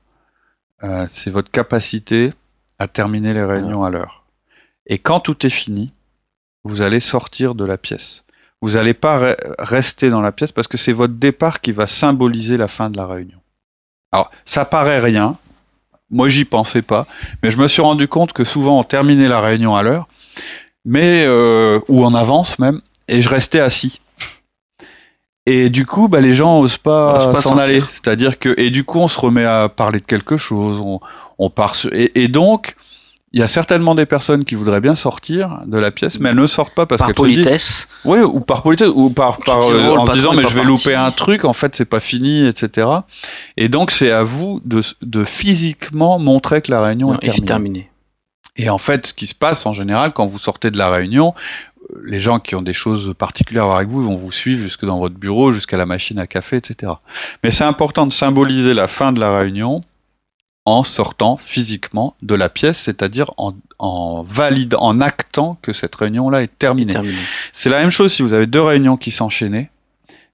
Euh, 0.82 1.06
c'est 1.08 1.30
votre 1.30 1.50
capacité 1.50 2.32
à 2.80 2.88
terminer 2.88 3.34
les 3.34 3.44
réunions 3.44 3.84
à 3.84 3.90
l'heure. 3.90 4.24
Et 4.86 4.98
quand 4.98 5.20
tout 5.20 5.46
est 5.46 5.50
fini, 5.50 5.92
vous 6.64 6.80
allez 6.80 6.98
sortir 7.00 7.54
de 7.54 7.64
la 7.64 7.78
pièce. 7.78 8.24
Vous 8.62 8.70
n'allez 8.72 8.94
pas 8.94 9.18
re- 9.32 9.36
rester 9.58 10.10
dans 10.10 10.20
la 10.20 10.32
pièce 10.32 10.52
parce 10.52 10.68
que 10.68 10.76
c'est 10.76 10.92
votre 10.92 11.14
départ 11.14 11.60
qui 11.60 11.72
va 11.72 11.86
symboliser 11.86 12.56
la 12.56 12.68
fin 12.68 12.90
de 12.90 12.96
la 12.96 13.06
réunion. 13.06 13.38
Alors, 14.12 14.30
ça 14.44 14.64
paraît 14.64 15.00
rien. 15.00 15.36
Moi, 16.10 16.28
j'y 16.28 16.44
pensais 16.44 16.82
pas, 16.82 17.06
mais 17.42 17.50
je 17.50 17.56
me 17.56 17.68
suis 17.68 17.80
rendu 17.82 18.08
compte 18.08 18.32
que 18.32 18.44
souvent 18.44 18.78
on 18.80 18.84
terminait 18.84 19.28
la 19.28 19.40
réunion 19.40 19.76
à 19.76 19.82
l'heure, 19.82 20.08
mais 20.84 21.24
euh, 21.26 21.78
ou 21.88 22.04
en 22.04 22.14
avance 22.14 22.58
même, 22.58 22.80
et 23.06 23.22
je 23.22 23.28
restais 23.28 23.60
assis. 23.60 24.00
Et 25.46 25.70
du 25.70 25.86
coup, 25.86 26.08
bah, 26.08 26.20
les 26.20 26.34
gens 26.34 26.60
osent 26.60 26.76
pas 26.78 27.32
s'en 27.40 27.56
aller. 27.58 27.80
C'est-à-dire 27.92 28.38
que, 28.38 28.54
et 28.60 28.70
du 28.70 28.84
coup, 28.84 28.98
on 28.98 29.08
se 29.08 29.18
remet 29.18 29.44
à 29.44 29.68
parler 29.68 30.00
de 30.00 30.04
quelque 30.04 30.36
chose. 30.36 30.80
On, 30.80 31.00
on 31.38 31.48
part 31.48 31.76
sur- 31.76 31.92
et, 31.94 32.12
et 32.14 32.28
donc, 32.28 32.76
il 33.32 33.38
y 33.38 33.42
a 33.44 33.48
certainement 33.48 33.94
des 33.94 34.06
personnes 34.06 34.44
qui 34.44 34.56
voudraient 34.56 34.80
bien 34.80 34.96
sortir 34.96 35.60
de 35.66 35.78
la 35.78 35.92
pièce, 35.92 36.18
mais 36.18 36.30
elles 36.30 36.36
ne 36.36 36.46
sortent 36.48 36.74
pas 36.74 36.86
parce 36.86 36.98
Par 36.98 37.08
qu'elles 37.08 37.16
se 37.16 37.22
disent, 37.26 37.36
politesse, 37.44 37.88
oui, 38.04 38.18
ou 38.20 38.40
par 38.40 38.62
politesse, 38.62 38.90
ou 38.92 39.10
par, 39.10 39.38
par, 39.38 39.62
euh, 39.62 39.92
oh, 39.92 39.98
en 39.98 40.04
se 40.04 40.12
disant 40.12 40.32
mais 40.32 40.48
je 40.48 40.54
vais 40.54 40.64
louper 40.64 40.96
un 40.96 41.12
truc, 41.12 41.44
en 41.44 41.52
fait 41.52 41.76
c'est 41.76 41.84
pas 41.84 42.00
fini, 42.00 42.46
etc. 42.46 42.88
Et 43.56 43.68
donc 43.68 43.92
c'est 43.92 44.10
à 44.10 44.24
vous 44.24 44.60
de, 44.64 44.82
de 45.02 45.24
physiquement 45.24 46.18
montrer 46.18 46.60
que 46.60 46.72
la 46.72 46.82
réunion 46.82 47.12
non, 47.12 47.18
est 47.20 47.28
terminée. 47.28 47.46
terminé. 47.46 47.90
Et 48.56 48.68
en 48.68 48.78
fait, 48.78 49.06
ce 49.06 49.14
qui 49.14 49.26
se 49.28 49.34
passe 49.34 49.64
en 49.64 49.74
général 49.74 50.12
quand 50.12 50.26
vous 50.26 50.38
sortez 50.38 50.72
de 50.72 50.76
la 50.76 50.90
réunion, 50.90 51.34
euh, 51.92 52.02
les 52.04 52.18
gens 52.18 52.40
qui 52.40 52.56
ont 52.56 52.62
des 52.62 52.72
choses 52.72 53.14
particulières 53.16 53.62
à 53.62 53.66
voir 53.66 53.78
avec 53.78 53.88
vous 53.88 54.02
vont 54.02 54.16
vous 54.16 54.32
suivre 54.32 54.60
jusque 54.60 54.84
dans 54.84 54.98
votre 54.98 55.14
bureau, 55.14 55.52
jusqu'à 55.52 55.76
la 55.76 55.86
machine 55.86 56.18
à 56.18 56.26
café, 56.26 56.56
etc. 56.56 56.94
Mais 57.44 57.52
c'est 57.52 57.64
important 57.64 58.06
de 58.06 58.12
symboliser 58.12 58.74
la 58.74 58.88
fin 58.88 59.12
de 59.12 59.20
la 59.20 59.38
réunion 59.38 59.84
en 60.64 60.84
sortant 60.84 61.36
physiquement 61.38 62.14
de 62.22 62.34
la 62.34 62.48
pièce, 62.48 62.78
c'est-à-dire 62.78 63.30
en, 63.38 63.54
en 63.78 64.22
valide, 64.22 64.76
en 64.78 65.00
actant 65.00 65.58
que 65.62 65.72
cette 65.72 65.94
réunion-là 65.94 66.42
est 66.42 66.58
terminée. 66.58 66.92
Terminé. 66.92 67.18
C'est 67.52 67.70
la 67.70 67.80
même 67.80 67.90
chose 67.90 68.12
si 68.12 68.22
vous 68.22 68.32
avez 68.32 68.46
deux 68.46 68.60
réunions 68.60 68.96
qui 68.96 69.10
s'enchaînaient. 69.10 69.70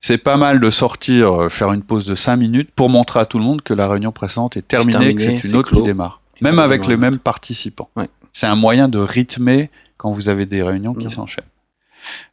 C'est 0.00 0.18
pas 0.18 0.36
mal 0.36 0.60
de 0.60 0.70
sortir, 0.70 1.42
euh, 1.42 1.48
faire 1.48 1.72
une 1.72 1.82
pause 1.82 2.04
de 2.04 2.14
5 2.14 2.36
minutes 2.36 2.70
pour 2.74 2.90
montrer 2.90 3.20
à 3.20 3.24
tout 3.24 3.38
le 3.38 3.44
monde 3.44 3.62
que 3.62 3.72
la 3.72 3.88
réunion 3.88 4.12
précédente 4.12 4.56
est 4.56 4.66
terminée, 4.66 5.08
et 5.08 5.14
que 5.14 5.22
c'est 5.22 5.44
une 5.44 5.56
autre 5.56 5.70
clos. 5.70 5.80
qui 5.80 5.86
démarre. 5.86 6.20
Même 6.40 6.58
avec 6.58 6.86
les 6.86 6.96
mêmes 6.96 7.18
participants. 7.18 7.88
Ouais. 7.96 8.10
C'est 8.32 8.46
un 8.46 8.56
moyen 8.56 8.88
de 8.88 8.98
rythmer 8.98 9.70
quand 9.96 10.12
vous 10.12 10.28
avez 10.28 10.44
des 10.44 10.62
réunions 10.62 10.92
qui 10.92 11.10
s'enchaînent. 11.10 11.44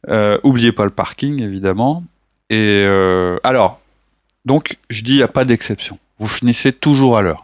Euh, 0.08 0.38
oubliez 0.42 0.72
pas 0.72 0.84
le 0.84 0.90
parking, 0.90 1.40
évidemment. 1.40 2.04
Et 2.50 2.84
euh, 2.86 3.38
alors, 3.42 3.80
donc, 4.44 4.76
je 4.90 5.02
dis, 5.02 5.12
il 5.12 5.16
n'y 5.16 5.22
a 5.22 5.28
pas 5.28 5.46
d'exception. 5.46 5.98
Vous 6.18 6.28
finissez 6.28 6.72
toujours 6.72 7.16
à 7.16 7.22
l'heure. 7.22 7.43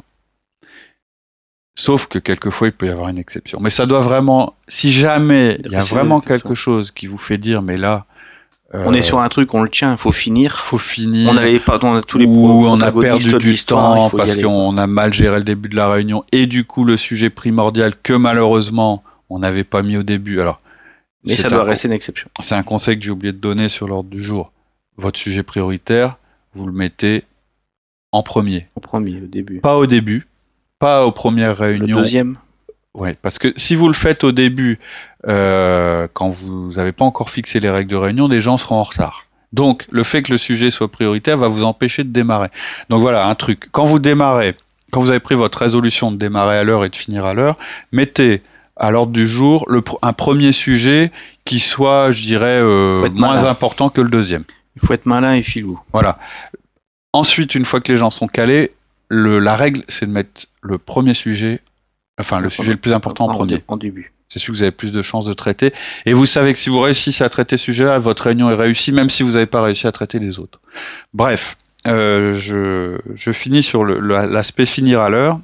Sauf 1.81 2.07
que 2.07 2.19
quelquefois, 2.19 2.69
il 2.69 2.73
peut 2.73 2.87
y 2.87 2.91
avoir 2.91 3.09
une 3.09 3.19
exception. 3.19 3.59
Mais 3.61 3.71
ça 3.71 3.87
doit 3.87 4.01
vraiment, 4.01 4.55
si 4.69 4.91
jamais 4.93 5.59
il 5.65 5.73
y 5.73 5.77
a 5.77 5.81
vraiment 5.81 6.21
quelque 6.21 6.55
chose 6.55 6.91
qui 6.91 7.07
vous 7.07 7.19
fait 7.19 7.39
dire, 7.39 7.63
mais 7.63 7.77
là, 7.77 8.05
On 8.73 8.93
est 8.95 9.03
sur 9.03 9.19
un 9.21 9.29
truc, 9.29 9.53
on 9.55 9.63
le 9.63 9.69
tient, 9.71 9.93
il 9.93 9.99
faut 9.99 10.13
finir. 10.13 10.59
faut 10.61 10.79
finir. 10.79 11.29
On 11.33 11.37
avait 11.37 11.59
pas 11.59 11.79
on 11.83 11.97
a 11.97 12.03
tous 12.03 12.19
les 12.19 12.27
ou 12.27 12.47
on 12.67 12.81
a 12.81 12.93
perdu 12.93 13.33
de 13.33 13.39
du 13.39 13.57
temps 13.65 14.11
parce 14.11 14.37
qu'on 14.37 14.77
a 14.79 14.87
mal 14.87 15.13
géré 15.13 15.39
le 15.39 15.45
début 15.45 15.69
de 15.69 15.75
la 15.75 15.91
réunion 15.91 16.23
et 16.31 16.47
du 16.47 16.65
coup 16.65 16.85
le 16.85 16.97
sujet 16.97 17.31
primordial 17.31 17.95
que 18.01 18.13
malheureusement 18.13 19.03
on 19.29 19.41
n'avait 19.41 19.65
pas 19.65 19.83
mis 19.83 19.97
au 19.97 20.05
début. 20.05 20.41
Alors, 20.41 20.61
Mais 21.25 21.35
c'est 21.35 21.43
ça 21.43 21.49
doit 21.49 21.63
un- 21.63 21.65
rester 21.65 21.89
une 21.89 21.95
exception. 21.95 22.29
c'est 22.41 22.55
un 22.55 22.63
conseil 22.63 22.97
que 22.97 23.05
j'ai 23.05 23.11
oublié 23.11 23.33
de 23.33 23.39
donner 23.39 23.69
sur 23.69 23.89
l'ordre 23.89 24.09
du 24.11 24.23
jour. 24.23 24.53
Votre 24.97 25.19
sujet 25.19 25.43
prioritaire, 25.43 26.17
vous 26.55 26.67
le 26.67 26.73
mettez 26.73 27.25
en 28.13 28.23
premier, 28.23 28.67
Au 28.77 28.81
premier, 28.81 29.17
au 29.21 29.27
début. 29.27 29.59
pas 29.61 29.77
au 29.79 29.87
début, 29.87 30.27
pas 30.81 31.07
aux 31.07 31.13
premières 31.13 31.61
Le 31.61 31.67
réunions. 31.67 31.99
deuxième, 31.99 32.37
Ouais, 32.95 33.15
parce 33.23 33.39
que 33.39 33.53
si 33.57 33.77
vous 33.77 33.87
le 33.87 33.95
faites 33.95 34.25
au 34.25 34.33
début, 34.33 34.81
euh, 35.29 36.09
quand 36.13 36.29
vous 36.29 36.73
n'avez 36.75 36.91
pas 36.91 37.05
encore 37.05 37.31
fixé 37.31 37.61
les 37.61 37.71
règles 37.71 37.91
de 37.93 37.97
réunion, 37.97 38.27
les 38.27 38.41
gens 38.41 38.57
seront 38.57 38.77
en 38.77 38.83
retard. 38.83 39.27
Donc, 39.53 39.87
le 39.93 40.03
fait 40.03 40.23
que 40.23 40.33
le 40.33 40.39
sujet 40.39 40.73
soit 40.73 40.89
prioritaire 40.89 41.39
va 41.39 41.47
vous 41.47 41.63
empêcher 41.63 42.03
de 42.03 42.13
démarrer. 42.13 42.49
Donc 42.89 43.01
voilà, 43.01 43.27
un 43.29 43.35
truc. 43.37 43.69
Quand 43.71 43.85
vous 43.85 44.01
démarrez, 44.01 44.57
quand 44.91 45.01
vous 45.01 45.11
avez 45.11 45.21
pris 45.21 45.37
votre 45.37 45.59
résolution 45.59 46.11
de 46.11 46.17
démarrer 46.17 46.59
à 46.59 46.65
l'heure 46.65 46.85
et 46.85 46.89
de 46.89 46.97
finir 46.97 47.27
à 47.27 47.35
l'heure, 47.35 47.57
mettez 47.93 48.43
à 48.77 48.91
l'ordre 48.91 49.13
du 49.13 49.29
jour 49.29 49.65
le, 49.69 49.83
un 50.03 50.13
premier 50.13 50.51
sujet 50.51 51.13
qui 51.45 51.61
soit, 51.61 52.11
je 52.11 52.23
dirais, 52.23 52.59
euh, 52.61 53.09
moins 53.11 53.35
malin. 53.37 53.49
important 53.49 53.89
que 53.89 54.01
le 54.01 54.09
deuxième. 54.09 54.45
il 54.75 54.85
faut 54.87 54.95
être 54.95 55.07
malin 55.07 55.35
et 55.35 55.43
filou. 55.43 55.79
Voilà. 55.93 56.19
Ensuite, 57.13 57.55
une 57.55 57.65
fois 57.65 57.81
que 57.81 57.93
les 57.93 57.99
gens 57.99 58.11
sont 58.11 58.27
calés, 58.27 58.71
le, 59.11 59.39
la 59.41 59.57
règle, 59.57 59.83
c'est 59.89 60.07
de 60.07 60.13
mettre 60.13 60.47
le 60.63 60.79
premier 60.79 61.15
sujet, 61.15 61.61
enfin 62.19 62.41
le 62.41 62.49
sujet 62.49 62.73
le 62.73 62.79
plus 62.79 62.93
important 62.93 63.29
en 63.29 63.35
premier. 63.35 63.63
En 63.69 63.77
début. 63.77 64.13
C'est 64.29 64.39
sûr 64.39 64.53
que 64.53 64.59
vous 64.59 64.63
avez 64.63 64.71
plus 64.71 64.93
de 64.93 65.03
chances 65.03 65.27
de 65.27 65.33
traiter. 65.33 65.75
Et 66.07 66.13
vous 66.13 66.25
savez 66.25 66.53
que 66.53 66.59
si 66.59 66.71
vous 66.71 66.81
réussissez 66.81 67.25
à 67.25 67.29
traiter 67.29 67.57
ce 67.57 67.65
sujet-là, 67.65 67.99
votre 67.99 68.23
réunion 68.23 68.49
est 68.49 68.55
réussie, 68.55 68.93
même 68.93 69.11
si 69.11 69.25
vous 69.25 69.33
n'avez 69.33 69.47
pas 69.47 69.61
réussi 69.61 69.89
à 69.89 69.93
traiter 69.93 70.21
les 70.21 70.39
autres. 70.39 70.61
Bref, 71.13 71.59
euh, 71.89 72.35
je, 72.35 72.99
je 73.17 73.33
finis 73.33 73.65
sur 73.65 73.85
l'aspect 73.85 74.67
finir 74.67 75.01
à 75.01 75.11
l'heure 75.11 75.41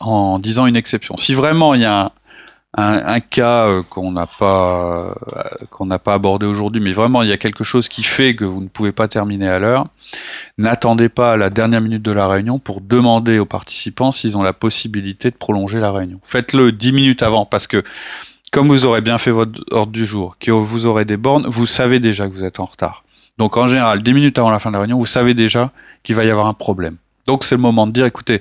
en 0.00 0.38
disant 0.38 0.64
une 0.64 0.76
exception. 0.76 1.18
Si 1.18 1.34
vraiment 1.34 1.74
il 1.74 1.82
y 1.82 1.84
a 1.84 2.06
un, 2.06 2.10
un- 2.74 3.20
cas 3.20 3.66
euh, 3.66 3.82
qu'on 3.82 4.12
n'a 4.12 4.26
pas 4.26 5.14
euh, 5.36 5.66
qu'on 5.70 5.86
n'a 5.86 5.98
pas 5.98 6.14
abordé 6.14 6.46
aujourd'hui, 6.46 6.80
mais 6.80 6.92
vraiment 6.92 7.22
il 7.22 7.28
y 7.28 7.32
a 7.32 7.36
quelque 7.38 7.64
chose 7.64 7.88
qui 7.88 8.02
fait 8.02 8.36
que 8.36 8.44
vous 8.44 8.60
ne 8.60 8.68
pouvez 8.68 8.92
pas 8.92 9.08
terminer 9.08 9.48
à 9.48 9.58
l'heure, 9.58 9.86
n'attendez 10.58 11.08
pas 11.08 11.32
à 11.32 11.36
la 11.36 11.50
dernière 11.50 11.80
minute 11.80 12.02
de 12.02 12.12
la 12.12 12.28
réunion 12.28 12.58
pour 12.58 12.80
demander 12.80 13.38
aux 13.38 13.46
participants 13.46 14.12
s'ils 14.12 14.36
ont 14.36 14.42
la 14.42 14.52
possibilité 14.52 15.30
de 15.30 15.36
prolonger 15.36 15.78
la 15.78 15.92
réunion. 15.92 16.20
Faites-le 16.24 16.72
10 16.72 16.92
minutes 16.92 17.22
avant 17.22 17.46
parce 17.46 17.66
que 17.66 17.82
comme 18.52 18.68
vous 18.68 18.84
aurez 18.84 19.00
bien 19.00 19.18
fait 19.18 19.30
votre 19.30 19.60
ordre 19.70 19.92
du 19.92 20.06
jour, 20.06 20.36
que 20.38 20.50
vous 20.50 20.86
aurez 20.86 21.04
des 21.04 21.16
bornes, 21.16 21.46
vous 21.46 21.66
savez 21.66 22.00
déjà 22.00 22.28
que 22.28 22.32
vous 22.34 22.44
êtes 22.44 22.60
en 22.60 22.64
retard. 22.64 23.04
Donc 23.38 23.56
en 23.56 23.66
général, 23.66 24.02
10 24.02 24.12
minutes 24.14 24.38
avant 24.38 24.50
la 24.50 24.58
fin 24.58 24.70
de 24.70 24.74
la 24.74 24.80
réunion, 24.80 24.98
vous 24.98 25.06
savez 25.06 25.34
déjà 25.34 25.70
qu'il 26.02 26.16
va 26.16 26.24
y 26.24 26.30
avoir 26.30 26.46
un 26.46 26.54
problème. 26.54 26.96
Donc 27.26 27.44
c'est 27.44 27.54
le 27.56 27.60
moment 27.60 27.86
de 27.86 27.92
dire, 27.92 28.06
écoutez, 28.06 28.40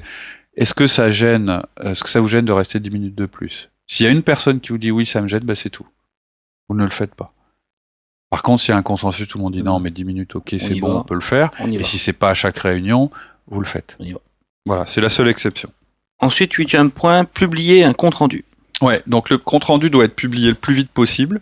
est-ce 0.55 0.74
que 0.74 0.88
ça 0.88 1.12
gêne, 1.12 1.62
est-ce 1.84 2.03
que 2.03 2.10
ça 2.10 2.19
vous 2.19 2.27
gêne 2.27 2.46
de 2.46 2.51
rester 2.51 2.79
10 2.79 2.89
minutes 2.89 3.15
de 3.15 3.25
plus? 3.25 3.69
S'il 3.88 4.06
y 4.06 4.10
a 4.10 4.12
une 4.12 4.24
personne 4.24 4.60
qui 4.60 4.70
vous 4.70 4.77
dit 4.77 4.91
oui, 4.91 5.06
ça 5.06 5.22
me 5.22 5.27
gêne, 5.27 5.44
ben 5.44 5.56
c'est 5.56 5.70
tout. 5.70 5.88
Vous 6.70 6.75
ne 6.75 6.84
le 6.84 6.89
faites 6.89 7.15
pas. 7.15 7.34
Par 8.29 8.44
contre, 8.44 8.62
s'il 8.62 8.72
y 8.72 8.75
a 8.75 8.77
un 8.77 8.84
consensus, 8.84 9.27
tout 9.27 9.38
le 9.38 9.44
monde 9.44 9.53
dit 9.53 9.63
non, 9.63 9.79
mais 9.79 9.89
10 9.89 10.03
minutes, 10.03 10.36
ok, 10.36 10.56
c'est 10.60 10.75
bon, 10.75 10.94
va. 10.94 11.00
on 11.00 11.03
peut 11.03 11.15
le 11.15 11.22
faire. 11.22 11.51
Et 11.65 11.77
va. 11.77 11.84
si 11.84 11.98
c'est 11.98 12.13
pas 12.13 12.32
à 12.32 12.34
chaque 12.34 12.60
réunion, 12.60 13.10
vous 13.48 13.62
le 13.62 13.65
faites. 13.65 13.96
On 14.00 14.03
y 14.03 14.12
va. 14.12 14.20
Voilà, 14.65 14.86
c'est 14.86 15.00
la 15.00 15.10
seule 15.10 15.29
exception. 15.29 15.70
Ensuite, 16.20 16.51
huitième 16.53 16.91
point, 16.91 17.24
publier 17.24 17.86
un 17.86 17.94
compte 17.94 18.15
rendu. 18.15 18.44
Ouais, 18.82 19.01
donc 19.08 19.29
le 19.29 19.38
compte 19.38 19.63
rendu 19.63 19.89
doit 19.89 20.03
être 20.06 20.15
publié 20.15 20.50
le 20.50 20.56
plus 20.56 20.74
vite 20.74 20.89
possible. 20.91 21.41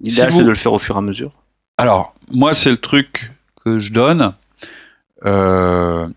L'idéal, 0.00 0.28
Si 0.28 0.32
vous- 0.32 0.38
c'est 0.40 0.44
de 0.46 0.50
le 0.50 0.54
faire 0.56 0.72
au 0.72 0.78
fur 0.78 0.94
et 0.94 0.98
à 0.98 1.02
mesure. 1.02 1.32
Alors, 1.76 2.14
moi, 2.30 2.54
c'est 2.54 2.70
le 2.70 2.76
truc 2.78 3.30
que 3.64 3.78
je 3.78 3.92
donne. 3.92 4.32
Euh, 5.26 6.08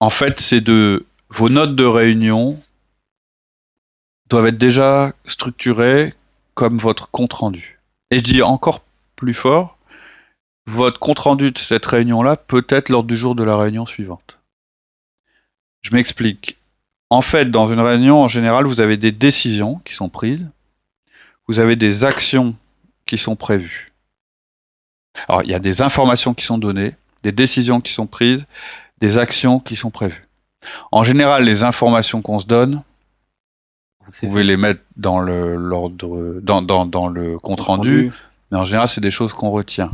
en 0.00 0.10
fait, 0.10 0.38
c'est 0.40 0.60
de 0.60 1.06
vos 1.30 1.48
notes 1.48 1.74
de 1.76 1.84
réunion 1.84 2.60
doivent 4.28 4.46
être 4.46 4.58
déjà 4.58 5.12
structurées 5.26 6.14
comme 6.54 6.78
votre 6.78 7.10
compte 7.10 7.32
rendu. 7.32 7.80
Et 8.10 8.18
je 8.18 8.24
dis 8.24 8.42
encore 8.42 8.82
plus 9.14 9.34
fort, 9.34 9.78
votre 10.66 10.98
compte 10.98 11.18
rendu 11.20 11.52
de 11.52 11.58
cette 11.58 11.86
réunion-là 11.86 12.36
peut 12.36 12.66
être 12.68 12.88
l'ordre 12.88 13.08
du 13.08 13.16
jour 13.16 13.34
de 13.34 13.44
la 13.44 13.56
réunion 13.56 13.86
suivante. 13.86 14.38
Je 15.82 15.94
m'explique. 15.94 16.58
En 17.10 17.22
fait, 17.22 17.50
dans 17.50 17.72
une 17.72 17.80
réunion, 17.80 18.20
en 18.20 18.28
général, 18.28 18.66
vous 18.66 18.80
avez 18.80 18.96
des 18.96 19.12
décisions 19.12 19.80
qui 19.84 19.94
sont 19.94 20.08
prises, 20.08 20.46
vous 21.46 21.60
avez 21.60 21.76
des 21.76 22.02
actions 22.02 22.56
qui 23.06 23.18
sont 23.18 23.36
prévues. 23.36 23.92
Alors, 25.28 25.42
il 25.42 25.50
y 25.50 25.54
a 25.54 25.60
des 25.60 25.82
informations 25.82 26.34
qui 26.34 26.44
sont 26.44 26.58
données, 26.58 26.94
des 27.22 27.32
décisions 27.32 27.80
qui 27.80 27.92
sont 27.92 28.06
prises, 28.06 28.46
des 29.00 29.18
actions 29.18 29.60
qui 29.60 29.76
sont 29.76 29.90
prévues. 29.90 30.26
En 30.90 31.04
général, 31.04 31.44
les 31.44 31.62
informations 31.62 32.22
qu'on 32.22 32.40
se 32.40 32.46
donne, 32.46 32.82
vous 34.06 34.28
pouvez 34.28 34.42
les 34.44 34.56
mettre 34.56 34.80
dans 34.96 35.20
le, 35.20 35.56
l'ordre, 35.56 36.40
dans, 36.42 36.62
dans, 36.62 36.86
dans 36.86 37.08
le 37.08 37.38
compte 37.38 37.60
rendu, 37.60 38.12
mais 38.50 38.58
en 38.58 38.64
général, 38.64 38.88
c'est 38.88 39.00
des 39.00 39.10
choses 39.10 39.32
qu'on 39.32 39.50
retient. 39.50 39.92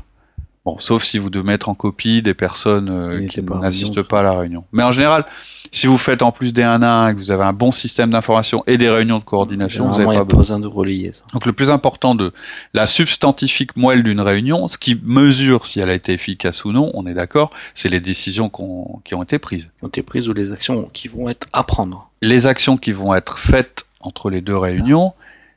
Bon, 0.64 0.78
sauf 0.78 1.02
si 1.02 1.18
vous 1.18 1.28
devez 1.28 1.44
mettre 1.44 1.68
en 1.68 1.74
copie 1.74 2.22
des 2.22 2.34
personnes 2.34 2.88
euh, 2.88 3.26
qui 3.26 3.40
n'assistent 3.62 4.02
pas 4.02 4.20
à 4.20 4.22
la 4.22 4.38
réunion. 4.38 4.62
Mais 4.70 4.84
en 4.84 4.92
général, 4.92 5.24
si 5.72 5.88
vous 5.88 5.98
faites 5.98 6.22
en 6.22 6.30
plus 6.30 6.52
des 6.52 6.62
1 6.62 6.80
à 6.84 6.86
1 7.06 7.08
et 7.08 7.14
que 7.14 7.18
vous 7.18 7.32
avez 7.32 7.42
un 7.42 7.52
bon 7.52 7.72
système 7.72 8.10
d'information 8.10 8.62
et 8.68 8.78
des 8.78 8.88
réunions 8.88 9.18
de 9.18 9.24
coordination, 9.24 9.88
vous 9.88 9.98
n'avez 9.98 10.04
pas 10.18 10.22
besoin. 10.24 10.38
besoin 10.38 10.60
de 10.60 10.68
relayer 10.68 11.14
ça. 11.14 11.22
Donc 11.32 11.46
le 11.46 11.52
plus 11.52 11.68
important 11.68 12.14
de 12.14 12.32
la 12.74 12.86
substantifique 12.86 13.76
moelle 13.76 14.04
d'une 14.04 14.20
réunion, 14.20 14.68
ce 14.68 14.78
qui 14.78 15.00
mesure 15.02 15.66
si 15.66 15.80
elle 15.80 15.90
a 15.90 15.94
été 15.94 16.12
efficace 16.12 16.64
ou 16.64 16.70
non, 16.70 16.92
on 16.94 17.06
est 17.08 17.14
d'accord, 17.14 17.50
c'est 17.74 17.88
les 17.88 17.98
décisions 17.98 18.48
qu'on- 18.48 19.00
qui 19.04 19.16
ont 19.16 19.22
été 19.24 19.40
prises. 19.40 19.64
Qui 19.80 19.84
ont 19.84 19.88
été 19.88 20.02
prises 20.04 20.28
ou 20.28 20.32
les 20.32 20.52
actions 20.52 20.88
qui 20.92 21.08
vont 21.08 21.28
être 21.28 21.48
à 21.52 21.64
prendre. 21.64 22.08
Les 22.22 22.46
actions 22.46 22.76
qui 22.76 22.92
vont 22.92 23.14
être 23.16 23.40
faites 23.40 23.84
entre 24.02 24.30
les 24.30 24.40
deux 24.40 24.56
réunions, 24.56 25.14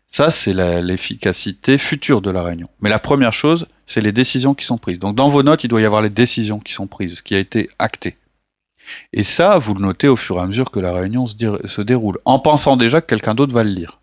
ça 0.08 0.32
c'est 0.32 0.54
l'efficacité 0.54 1.78
future 1.78 2.22
de 2.22 2.32
la 2.32 2.44
réunion. 2.44 2.70
Mais 2.82 2.90
la 2.90 3.00
première 3.00 3.34
chose, 3.34 3.68
c'est 3.88 4.02
les 4.02 4.12
décisions 4.12 4.54
qui 4.54 4.66
sont 4.66 4.78
prises. 4.78 5.00
Donc 5.00 5.16
dans 5.16 5.30
vos 5.30 5.44
notes, 5.44 5.64
il 5.64 5.68
doit 5.68 5.82
y 5.82 5.86
avoir 5.86 6.02
les 6.02 6.10
décisions 6.10 6.60
qui 6.60 6.74
sont 6.74 6.88
prises, 6.88 7.16
ce 7.16 7.22
qui 7.22 7.36
a 7.36 7.40
été 7.40 7.70
acté. 7.80 8.18
Et 9.14 9.24
ça, 9.24 9.58
vous 9.58 9.74
le 9.74 9.82
notez 9.82 10.08
au 10.08 10.16
fur 10.16 10.38
et 10.38 10.42
à 10.42 10.46
mesure 10.46 10.72
que 10.72 10.80
la 10.80 10.94
réunion 10.94 11.25
se, 11.28 11.36
se 11.66 11.82
déroule, 11.82 12.20
en 12.25 12.40
pensant 12.40 12.78
déjà 12.78 13.02
que 13.02 13.08
quelqu'un 13.08 13.34
d'autre 13.34 13.54
va 13.54 13.64
le 13.64 13.72
lire. 13.72 14.00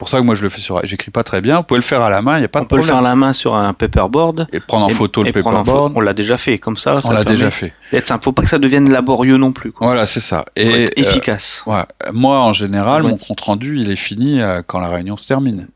C'est 0.00 0.04
pour 0.04 0.08
ça 0.08 0.18
que 0.20 0.24
moi 0.24 0.34
je 0.34 0.42
le 0.42 0.48
fais 0.48 0.62
sur, 0.62 0.80
j'écris 0.86 1.10
pas 1.10 1.24
très 1.24 1.42
bien. 1.42 1.58
Vous 1.58 1.62
pouvez 1.64 1.76
le 1.76 1.84
faire 1.84 2.00
à 2.00 2.08
la 2.08 2.22
main, 2.22 2.38
il 2.38 2.40
n'y 2.40 2.46
a 2.46 2.48
pas 2.48 2.60
on 2.60 2.62
de 2.62 2.68
peut 2.68 2.76
le 2.76 2.80
problème. 2.80 2.96
faire 2.96 3.06
à 3.06 3.10
la 3.10 3.16
main 3.16 3.34
sur 3.34 3.54
un 3.54 3.74
paperboard. 3.74 4.48
Et 4.50 4.58
prendre 4.58 4.86
en 4.86 4.88
et- 4.88 4.94
photo 4.94 5.22
le 5.22 5.30
paperboard. 5.30 5.92
On 5.94 6.00
l'a 6.00 6.14
déjà 6.14 6.38
fait, 6.38 6.58
comme 6.58 6.78
ça. 6.78 6.94
On 7.04 7.10
l'a 7.10 7.22
déjà 7.22 7.50
fait. 7.50 7.74
simple. 8.06 8.24
Faut 8.24 8.32
pas 8.32 8.40
que 8.40 8.48
ça 8.48 8.58
devienne 8.58 8.88
laborieux 8.90 9.36
non 9.36 9.52
plus. 9.52 9.72
Quoi. 9.72 9.86
Voilà, 9.88 10.06
c'est 10.06 10.20
ça. 10.20 10.46
Faut 10.56 10.62
Et 10.62 10.84
être 10.84 10.98
euh, 10.98 11.02
efficace. 11.02 11.62
ouais, 11.66 11.84
moi, 12.14 12.40
en 12.40 12.54
général, 12.54 13.02
mon 13.02 13.16
compte 13.18 13.42
rendu, 13.42 13.78
il 13.78 13.90
est 13.90 13.96
fini 13.96 14.40
euh, 14.40 14.62
quand 14.66 14.80
la 14.80 14.88
réunion 14.88 15.18
se 15.18 15.26
termine. 15.26 15.68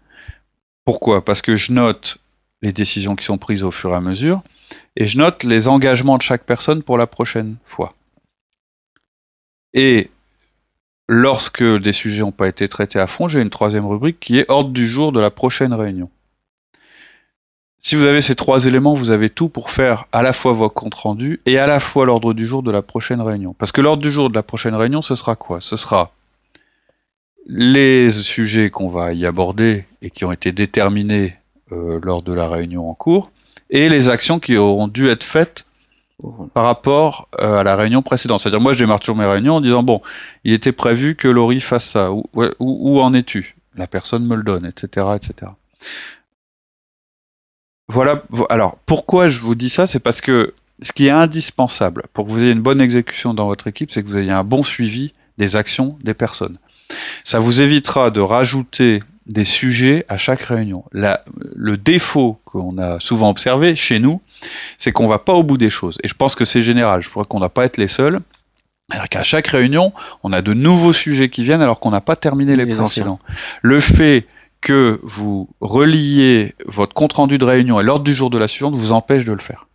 Pourquoi? 0.86 1.22
Parce 1.22 1.42
que 1.42 1.58
je 1.58 1.72
note 1.72 2.16
les 2.62 2.72
décisions 2.72 3.16
qui 3.16 3.26
sont 3.26 3.36
prises 3.36 3.62
au 3.62 3.70
fur 3.70 3.90
et 3.90 3.94
à 3.96 4.00
mesure, 4.00 4.40
et 4.96 5.04
je 5.06 5.18
note 5.18 5.44
les 5.44 5.68
engagements 5.68 6.16
de 6.16 6.22
chaque 6.22 6.44
personne 6.44 6.82
pour 6.82 6.96
la 6.96 7.06
prochaine 7.06 7.56
fois. 7.66 7.92
Et 9.74 10.10
lorsque 11.08 11.62
des 11.62 11.92
sujets 11.92 12.22
n'ont 12.22 12.32
pas 12.32 12.48
été 12.48 12.68
traités 12.68 12.98
à 12.98 13.06
fond, 13.06 13.28
j'ai 13.28 13.40
une 13.40 13.50
troisième 13.50 13.86
rubrique 13.86 14.20
qui 14.20 14.38
est 14.38 14.50
ordre 14.50 14.70
du 14.70 14.88
jour 14.88 15.12
de 15.12 15.20
la 15.20 15.30
prochaine 15.30 15.74
réunion. 15.74 16.10
Si 17.82 17.96
vous 17.96 18.04
avez 18.04 18.22
ces 18.22 18.34
trois 18.34 18.64
éléments, 18.64 18.94
vous 18.94 19.10
avez 19.10 19.28
tout 19.28 19.50
pour 19.50 19.70
faire 19.70 20.06
à 20.10 20.22
la 20.22 20.32
fois 20.32 20.54
votre 20.54 20.72
compte 20.72 20.94
rendu 20.94 21.40
et 21.44 21.58
à 21.58 21.66
la 21.66 21.80
fois 21.80 22.06
l'ordre 22.06 22.32
du 22.32 22.46
jour 22.46 22.62
de 22.62 22.70
la 22.70 22.80
prochaine 22.80 23.20
réunion. 23.20 23.54
Parce 23.58 23.72
que 23.72 23.82
l'ordre 23.82 24.02
du 24.02 24.10
jour 24.10 24.30
de 24.30 24.34
la 24.34 24.42
prochaine 24.42 24.74
réunion, 24.74 25.02
ce 25.02 25.16
sera 25.16 25.36
quoi? 25.36 25.60
Ce 25.60 25.76
sera 25.76 26.10
les 27.46 28.08
sujets 28.10 28.70
qu'on 28.70 28.88
va 28.88 29.12
y 29.12 29.26
aborder 29.26 29.84
et 30.00 30.08
qui 30.08 30.24
ont 30.24 30.32
été 30.32 30.50
déterminés 30.50 31.36
euh, 31.72 32.00
lors 32.02 32.22
de 32.22 32.32
la 32.32 32.48
réunion 32.48 32.88
en 32.88 32.94
cours, 32.94 33.30
et 33.68 33.90
les 33.90 34.08
actions 34.08 34.40
qui 34.40 34.56
auront 34.56 34.88
dû 34.88 35.08
être 35.08 35.24
faites 35.24 35.66
par 36.52 36.64
rapport 36.64 37.28
euh, 37.40 37.58
à 37.58 37.64
la 37.64 37.76
réunion 37.76 38.02
précédente. 38.02 38.40
C'est-à-dire, 38.40 38.60
moi, 38.60 38.72
je 38.72 38.80
démarre 38.80 39.00
toujours 39.00 39.16
mes 39.16 39.24
réunions 39.24 39.56
en 39.56 39.60
disant 39.60 39.82
bon, 39.82 40.00
il 40.44 40.52
était 40.52 40.72
prévu 40.72 41.16
que 41.16 41.28
Laurie 41.28 41.60
fasse 41.60 41.90
ça. 41.90 42.10
Où, 42.12 43.00
en 43.00 43.14
es-tu? 43.14 43.56
La 43.76 43.86
personne 43.86 44.24
me 44.24 44.36
le 44.36 44.42
donne, 44.42 44.66
etc., 44.66 45.06
etc. 45.16 45.52
Voilà. 47.88 48.22
Alors, 48.50 48.78
pourquoi 48.86 49.28
je 49.28 49.40
vous 49.40 49.54
dis 49.54 49.70
ça? 49.70 49.86
C'est 49.86 49.98
parce 49.98 50.20
que 50.20 50.54
ce 50.82 50.92
qui 50.92 51.06
est 51.06 51.10
indispensable 51.10 52.04
pour 52.12 52.26
que 52.26 52.30
vous 52.30 52.42
ayez 52.42 52.52
une 52.52 52.60
bonne 52.60 52.80
exécution 52.80 53.34
dans 53.34 53.46
votre 53.46 53.66
équipe, 53.66 53.92
c'est 53.92 54.02
que 54.02 54.08
vous 54.08 54.18
ayez 54.18 54.32
un 54.32 54.44
bon 54.44 54.62
suivi 54.62 55.12
des 55.38 55.56
actions 55.56 55.98
des 56.02 56.14
personnes. 56.14 56.58
Ça 57.24 57.40
vous 57.40 57.60
évitera 57.60 58.10
de 58.10 58.20
rajouter 58.20 59.02
des 59.26 59.44
sujets 59.44 60.04
à 60.08 60.18
chaque 60.18 60.42
réunion. 60.42 60.84
Le 60.92 61.76
défaut 61.76 62.38
qu'on 62.44 62.78
a 62.78 63.00
souvent 63.00 63.30
observé 63.30 63.74
chez 63.76 63.98
nous, 63.98 64.20
c'est 64.78 64.92
qu'on 64.92 65.06
va 65.06 65.18
pas 65.18 65.32
au 65.32 65.42
bout 65.42 65.58
des 65.58 65.70
choses. 65.70 65.98
Et 66.02 66.08
je 66.08 66.14
pense 66.14 66.34
que 66.34 66.44
c'est 66.44 66.62
général. 66.62 67.02
Je 67.02 67.10
crois 67.10 67.24
qu'on 67.24 67.38
ne 67.38 67.44
va 67.44 67.48
pas 67.48 67.64
être 67.64 67.76
les 67.76 67.88
seuls. 67.88 68.20
Alors 68.90 69.08
qu'à 69.08 69.22
chaque 69.22 69.46
réunion, 69.46 69.92
on 70.22 70.32
a 70.32 70.42
de 70.42 70.52
nouveaux 70.52 70.92
sujets 70.92 71.30
qui 71.30 71.42
viennent 71.42 71.62
alors 71.62 71.80
qu'on 71.80 71.90
n'a 71.90 72.02
pas 72.02 72.16
terminé 72.16 72.54
les, 72.54 72.66
les 72.66 72.74
précédents. 72.74 73.18
Le 73.62 73.80
fait 73.80 74.26
que 74.60 75.00
vous 75.02 75.48
reliez 75.60 76.54
votre 76.66 76.94
compte 76.94 77.12
rendu 77.14 77.38
de 77.38 77.44
réunion 77.44 77.78
à 77.78 77.82
l'ordre 77.82 78.04
du 78.04 78.12
jour 78.12 78.30
de 78.30 78.38
la 78.38 78.48
suivante 78.48 78.74
vous 78.74 78.92
empêche 78.92 79.24
de 79.24 79.32
le 79.32 79.38
faire. 79.38 79.66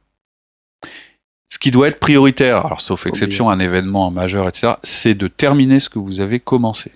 Ce 1.51 1.57
qui 1.57 1.71
doit 1.71 1.87
être 1.87 1.99
prioritaire, 1.99 2.65
alors 2.65 2.81
sauf 2.81 3.07
exception, 3.07 3.49
un 3.49 3.59
événement 3.59 4.11
majeur, 4.11 4.47
etc., 4.47 4.73
c'est 4.83 5.15
de 5.15 5.27
terminer 5.27 5.79
ce 5.79 5.89
que 5.89 5.97
vous 5.97 6.21
avez 6.21 6.39
commencé. 6.39 6.91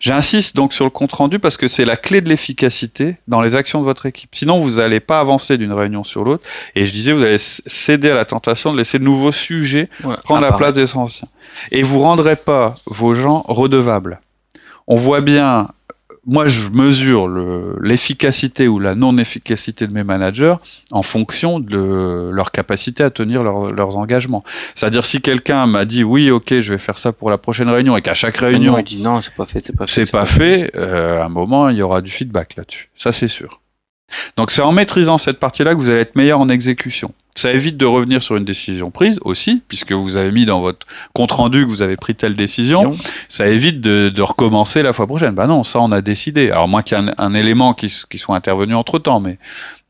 J'insiste 0.00 0.56
donc 0.56 0.72
sur 0.72 0.84
le 0.84 0.90
compte 0.90 1.12
rendu 1.12 1.38
parce 1.38 1.56
que 1.56 1.68
c'est 1.68 1.84
la 1.84 1.96
clé 1.96 2.20
de 2.20 2.28
l'efficacité 2.28 3.16
dans 3.28 3.40
les 3.40 3.54
actions 3.54 3.80
de 3.80 3.84
votre 3.84 4.06
équipe. 4.06 4.34
Sinon, 4.34 4.60
vous 4.60 4.76
n'allez 4.76 5.00
pas 5.00 5.20
avancer 5.20 5.58
d'une 5.58 5.72
réunion 5.72 6.04
sur 6.04 6.24
l'autre. 6.24 6.44
Et 6.74 6.86
je 6.86 6.92
disais, 6.92 7.12
vous 7.12 7.22
allez 7.22 7.38
céder 7.38 8.10
à 8.10 8.14
la 8.14 8.24
tentation 8.24 8.72
de 8.72 8.78
laisser 8.78 8.98
de 8.98 9.04
nouveaux 9.04 9.32
sujets 9.32 9.88
prendre 10.24 10.40
la 10.42 10.52
place 10.52 10.74
des 10.74 10.96
anciens. 10.96 11.28
Et 11.70 11.82
vous 11.82 11.98
rendrez 12.00 12.36
pas 12.36 12.76
vos 12.86 13.14
gens 13.14 13.44
redevables. 13.48 14.20
On 14.86 14.96
voit 14.96 15.20
bien 15.20 15.68
moi, 16.26 16.48
je 16.48 16.68
mesure 16.70 17.28
l'efficacité 17.80 18.66
ou 18.66 18.80
la 18.80 18.96
non-efficacité 18.96 19.86
de 19.86 19.92
mes 19.92 20.02
managers 20.02 20.56
en 20.90 21.02
fonction 21.02 21.60
de 21.60 22.30
leur 22.32 22.50
capacité 22.50 23.04
à 23.04 23.10
tenir 23.10 23.44
leurs 23.44 23.96
engagements. 23.96 24.42
C'est-à-dire, 24.74 25.04
si 25.04 25.20
quelqu'un 25.20 25.66
m'a 25.66 25.84
dit 25.84 26.02
oui, 26.02 26.30
ok, 26.30 26.58
je 26.60 26.72
vais 26.72 26.78
faire 26.78 26.98
ça 26.98 27.12
pour 27.12 27.30
la 27.30 27.38
prochaine 27.38 27.70
réunion, 27.70 27.96
et 27.96 28.02
qu'à 28.02 28.14
chaque 28.14 28.38
réunion, 28.38 28.76
il 28.78 28.84
dit 28.84 29.02
non, 29.02 29.22
c'est 29.22 29.34
pas 29.34 29.46
fait, 29.46 29.62
c'est 29.64 29.76
pas 29.76 29.86
fait, 29.86 30.04
c'est 30.04 30.10
pas 30.10 30.26
fait, 30.26 30.72
euh, 30.74 31.20
à 31.20 31.26
un 31.26 31.28
moment, 31.28 31.68
il 31.68 31.76
y 31.76 31.82
aura 31.82 32.02
du 32.02 32.10
feedback 32.10 32.56
là-dessus. 32.56 32.88
Ça, 32.96 33.12
c'est 33.12 33.28
sûr. 33.28 33.60
Donc 34.36 34.50
c'est 34.50 34.62
en 34.62 34.72
maîtrisant 34.72 35.18
cette 35.18 35.38
partie-là 35.38 35.74
que 35.74 35.80
vous 35.80 35.90
allez 35.90 36.00
être 36.00 36.16
meilleur 36.16 36.40
en 36.40 36.48
exécution. 36.48 37.12
Ça 37.34 37.52
évite 37.52 37.76
de 37.76 37.84
revenir 37.84 38.22
sur 38.22 38.36
une 38.36 38.44
décision 38.44 38.90
prise 38.90 39.18
aussi, 39.22 39.62
puisque 39.68 39.92
vous 39.92 40.16
avez 40.16 40.32
mis 40.32 40.46
dans 40.46 40.60
votre 40.60 40.86
compte 41.12 41.32
rendu 41.32 41.64
que 41.66 41.70
vous 41.70 41.82
avez 41.82 41.96
pris 41.96 42.14
telle 42.14 42.34
décision. 42.34 42.96
Ça 43.28 43.48
évite 43.48 43.80
de, 43.80 44.22
recommencer 44.22 44.82
la 44.82 44.92
fois 44.92 45.06
prochaine. 45.06 45.34
Bah 45.34 45.46
non, 45.46 45.62
ça 45.62 45.80
on 45.80 45.92
a 45.92 46.00
décidé. 46.00 46.50
Alors 46.50 46.68
moins 46.68 46.82
qu'il 46.82 46.98
y 46.98 47.00
ait 47.00 47.12
un, 47.18 47.34
élément 47.34 47.74
qui, 47.74 47.92
qui, 48.08 48.18
soit 48.18 48.36
intervenu 48.36 48.74
entre 48.74 48.98
temps, 48.98 49.20
mais 49.20 49.38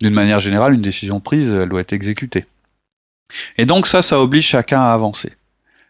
d'une 0.00 0.14
manière 0.14 0.40
générale, 0.40 0.74
une 0.74 0.82
décision 0.82 1.20
prise, 1.20 1.52
elle 1.52 1.68
doit 1.68 1.80
être 1.80 1.92
exécutée. 1.92 2.46
Et 3.58 3.66
donc 3.66 3.86
ça, 3.86 4.02
ça 4.02 4.20
oblige 4.20 4.46
chacun 4.46 4.80
à 4.80 4.92
avancer 4.92 5.32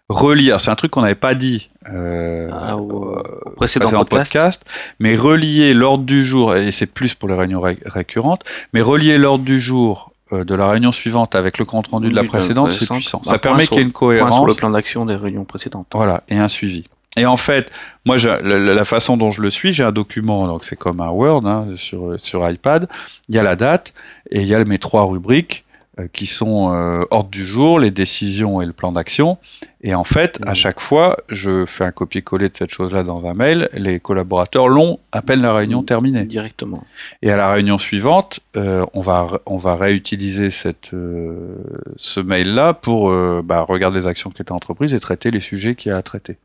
relire, 0.09 0.61
c'est 0.61 0.71
un 0.71 0.75
truc 0.77 0.91
qu'on 0.91 1.03
n'avait 1.03 1.15
pas 1.15 1.35
dit 1.35 1.69
euh, 1.93 2.49
ah, 2.53 2.77
au, 2.77 3.17
précédent, 3.57 4.05
podcast. 4.05 4.65
mais 4.99 5.17
relier 5.17 5.75
l'ordre 5.75 6.05
du 6.05 6.25
jour, 6.25 6.55
et 6.57 6.73
c'est 6.73 6.87
plus 6.87 7.15
pour 7.15 7.29
les 7.29 7.35
réunions 7.35 7.63
récurrentes, 7.85 8.45
mais 8.73 8.81
relier 8.81 9.19
l'ordre 9.19 9.45
du 9.45 9.61
jour 9.61 10.13
euh, 10.33 10.45
de 10.45 10.55
la 10.55 10.69
réunion 10.69 10.93
suivante 10.93 11.35
avec 11.35 11.59
le 11.59 11.65
compte 11.65 11.89
rendu 11.89 12.11
de 12.11 12.15
la 12.15 12.25
précédente, 12.25 12.73
c'est 12.73 12.89
puissant. 12.89 13.23
ça 13.23 13.39
permet 13.39 13.67
qu'il 13.67 13.79
y 13.79 13.81
ait 13.81 13.85
une 13.85 13.93
cohérence. 13.93 14.35
sur 14.35 14.47
le 14.47 14.55
plan 14.55 14.71
d'action 14.71 15.07
des 15.07 15.17
réunions 15.17 15.45
précédentes. 15.45 15.87
Voilà, 15.93 16.23
et 16.29 16.37
un 16.37 16.49
suivi. 16.49 16.85
Et 17.19 17.25
en 17.25 17.39
fait, 17.39 17.71
moi, 18.05 18.17
la, 18.19 18.41
la, 18.43 18.85
façon 18.85 19.17
dont 19.17 19.31
je 19.31 19.41
le 19.41 19.51
suis, 19.51 19.73
j'ai 19.73 19.83
un 19.83 19.93
document, 19.93 20.47
donc 20.47 20.65
c'est 20.65 20.77
comme 20.77 21.01
un 21.01 21.09
Word 21.09 21.47
hein, 21.47 21.69
sur, 21.77 22.21
sur 22.21 22.49
iPad. 22.49 22.89
Il 23.31 23.35
y 23.35 23.39
a 23.39 23.43
la 23.43 23.57
date 23.57 23.95
et 24.31 24.43
il 24.43 24.47
y 24.47 24.55
a 24.55 24.63
mes 24.65 24.79
trois 24.79 25.05
rubriques 25.05 25.65
qui 26.13 26.27
sont 26.27 26.75
euh, 26.75 27.05
ordre 27.11 27.31
du 27.31 27.47
jour, 27.47 27.79
les 27.79 27.91
décisions 27.91 28.61
et 28.61 28.67
le 28.67 28.73
plan 28.73 28.93
d'action. 28.93 29.39
Et 29.83 29.95
en 29.95 30.05
fait, 30.05 30.39
à 30.47 30.53
mmh. 30.53 30.55
chaque 30.55 30.81
fois, 30.81 31.17
je 31.29 31.65
fais 31.65 31.85
un 31.85 31.91
copier-coller 31.91 32.49
de 32.49 32.57
cette 32.57 32.71
chose-là 32.71 33.03
dans 33.03 33.27
un 33.27 33.35
mail. 33.35 33.71
Les 33.73 33.99
collaborateurs 33.99 34.69
l'ont 34.69 34.99
à 35.13 35.23
peine 35.23 35.41
la 35.41 35.55
réunion 35.55 35.83
mmh. 35.83 35.87
terminée. 35.87 36.25
Directement. 36.25 36.85
Et 37.23 37.31
à 37.31 37.37
la 37.37 37.51
réunion 37.51 37.79
suivante, 37.79 38.41
euh, 38.57 38.85
on 38.93 39.01
va 39.01 39.41
on 39.47 39.57
va 39.57 39.77
réutiliser 39.77 40.51
cette 40.51 40.93
euh, 40.93 41.57
ce 41.97 42.21
mail-là 42.21 42.75
pour 42.75 43.11
euh, 43.11 43.41
bah, 43.43 43.63
regarder 43.63 44.01
les 44.01 44.07
actions 44.07 44.31
qui 44.31 44.43
étaient 44.43 44.53
entreprises 44.53 44.93
et 44.93 45.01
traiter 45.01 45.31
les 45.31 45.41
sujets 45.41 45.75
qu'il 45.75 45.91
y 45.91 45.93
a 45.93 45.97
à 45.97 46.03
traiter. 46.03 46.37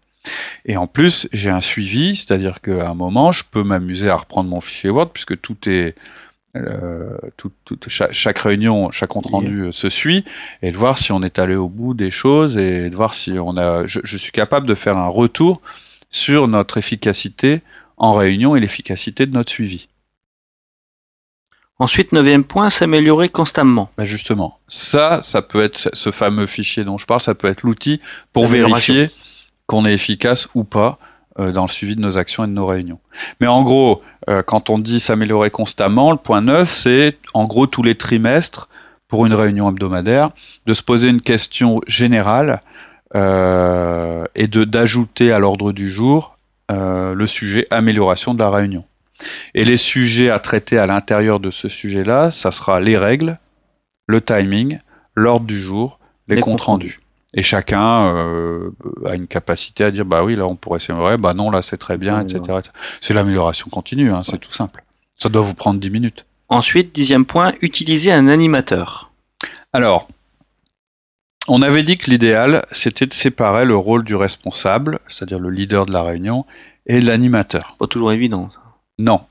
Et 0.65 0.77
en 0.77 0.85
plus, 0.85 1.27
j'ai 1.33 1.49
un 1.49 1.61
suivi, 1.61 2.15
c'est-à-dire 2.15 2.61
qu'à 2.61 2.89
un 2.89 2.93
moment, 2.93 3.31
je 3.31 3.43
peux 3.49 3.63
m'amuser 3.63 4.09
à 4.09 4.17
reprendre 4.17 4.49
mon 4.49 4.61
fichier 4.61 4.91
Word 4.91 5.09
puisque 5.11 5.41
tout 5.41 5.57
est 5.67 5.95
euh, 6.57 7.17
tout, 7.37 7.51
chaque, 7.87 8.39
réunion, 8.39 8.91
chaque 8.91 9.11
compte 9.11 9.27
rendu 9.27 9.61
euh, 9.61 9.71
se 9.71 9.89
suit, 9.89 10.25
et 10.61 10.71
de 10.71 10.77
voir 10.77 10.97
si 10.97 11.13
on 11.13 11.23
est 11.23 11.39
allé 11.39 11.55
au 11.55 11.69
bout 11.69 11.93
des 11.93 12.11
choses 12.11 12.57
et 12.57 12.89
de 12.89 12.95
voir 12.95 13.13
si 13.13 13.39
on 13.39 13.55
a. 13.55 13.87
Je, 13.87 14.17
suis 14.17 14.33
capable 14.33 14.67
de 14.67 14.75
faire 14.75 14.97
un 14.97 15.07
retour 15.07 15.61
sur 16.09 16.49
notre 16.49 16.77
efficacité 16.77 17.61
en 17.95 18.13
réunion 18.13 18.57
et 18.57 18.59
l'efficacité 18.59 19.25
de 19.25 19.31
notre 19.31 19.49
suivi. 19.49 19.87
Ensuite, 21.79 22.11
neuvième 22.11 22.43
point, 22.43 22.69
s'améliorer 22.69 23.29
constamment. 23.29 23.89
Ben 23.97 24.05
justement, 24.05 24.59
ça, 24.67 25.21
ça 25.21 25.41
peut 25.41 25.63
être 25.63 25.89
ce 25.93 26.11
fameux 26.11 26.47
fichier 26.47 26.83
dont 26.83 26.97
je 26.97 27.05
parle, 27.05 27.21
ça 27.21 27.33
peut 27.33 27.47
être 27.47 27.63
l'outil 27.63 28.01
pour 28.33 28.45
vérifier 28.45 29.09
qu'on 29.67 29.85
est 29.85 29.93
efficace 29.93 30.49
ou 30.53 30.65
pas 30.65 30.99
dans 31.37 31.63
le 31.63 31.69
suivi 31.69 31.95
de 31.95 32.01
nos 32.01 32.17
actions 32.17 32.43
et 32.43 32.47
de 32.47 32.53
nos 32.53 32.65
réunions. 32.65 32.99
Mais 33.39 33.47
en 33.47 33.63
gros, 33.63 34.01
euh, 34.29 34.43
quand 34.43 34.69
on 34.69 34.79
dit 34.79 34.99
s'améliorer 34.99 35.49
constamment, 35.49 36.11
le 36.11 36.17
point 36.17 36.41
9, 36.41 36.71
c'est 36.71 37.17
en 37.33 37.45
gros 37.45 37.67
tous 37.67 37.83
les 37.83 37.95
trimestres, 37.95 38.69
pour 39.07 39.25
une 39.25 39.33
réunion 39.33 39.69
hebdomadaire, 39.69 40.31
de 40.65 40.73
se 40.73 40.81
poser 40.81 41.09
une 41.09 41.21
question 41.21 41.81
générale 41.85 42.61
euh, 43.13 44.23
et 44.35 44.47
de 44.47 44.63
d'ajouter 44.63 45.33
à 45.33 45.39
l'ordre 45.39 45.73
du 45.73 45.89
jour 45.89 46.37
le 46.69 47.27
sujet 47.27 47.67
amélioration 47.69 48.33
de 48.33 48.39
la 48.39 48.49
réunion. 48.49 48.85
Et 49.53 49.65
les 49.65 49.75
sujets 49.75 50.29
à 50.29 50.39
traiter 50.39 50.77
à 50.77 50.85
l'intérieur 50.85 51.41
de 51.41 51.51
ce 51.51 51.67
sujet-là, 51.67 52.31
ça 52.31 52.53
sera 52.53 52.79
les 52.79 52.97
règles, 52.97 53.37
le 54.07 54.21
timing, 54.21 54.79
l'ordre 55.13 55.45
du 55.45 55.61
jour, 55.61 55.99
les, 56.29 56.35
les 56.35 56.41
comptes 56.41 56.61
rendus. 56.61 57.00
Et 57.33 57.43
chacun 57.43 58.13
euh, 58.15 58.71
a 59.05 59.15
une 59.15 59.27
capacité 59.27 59.85
à 59.85 59.91
dire 59.91 60.05
bah 60.05 60.23
oui 60.23 60.35
là 60.35 60.45
on 60.45 60.55
pourrait 60.55 60.79
s'améliorer, 60.79 61.17
bah 61.17 61.33
non 61.33 61.49
là 61.49 61.61
c'est 61.61 61.77
très 61.77 61.97
bien, 61.97 62.21
etc. 62.21 62.59
C'est 62.99 63.13
l'amélioration 63.13 63.69
continue, 63.69 64.11
hein, 64.11 64.21
c'est 64.23 64.37
tout 64.37 64.51
simple. 64.51 64.83
Ça 65.17 65.29
doit 65.29 65.41
vous 65.41 65.53
prendre 65.53 65.79
10 65.79 65.89
minutes. 65.89 66.25
Ensuite, 66.49 66.93
dixième 66.93 67.25
point, 67.25 67.53
utiliser 67.61 68.11
un 68.11 68.27
animateur. 68.27 69.11
Alors, 69.71 70.09
on 71.47 71.61
avait 71.61 71.83
dit 71.83 71.97
que 71.97 72.09
l'idéal 72.09 72.65
c'était 72.73 73.05
de 73.05 73.13
séparer 73.13 73.63
le 73.63 73.77
rôle 73.77 74.03
du 74.03 74.15
responsable, 74.15 74.99
c'est-à-dire 75.07 75.39
le 75.39 75.49
leader 75.49 75.85
de 75.85 75.93
la 75.93 76.03
réunion, 76.03 76.45
et 76.85 76.99
l'animateur. 76.99 77.75
Pas 77.79 77.87
toujours 77.87 78.11
évident. 78.11 78.49
Ça. 78.53 78.59
Non, 78.99 79.21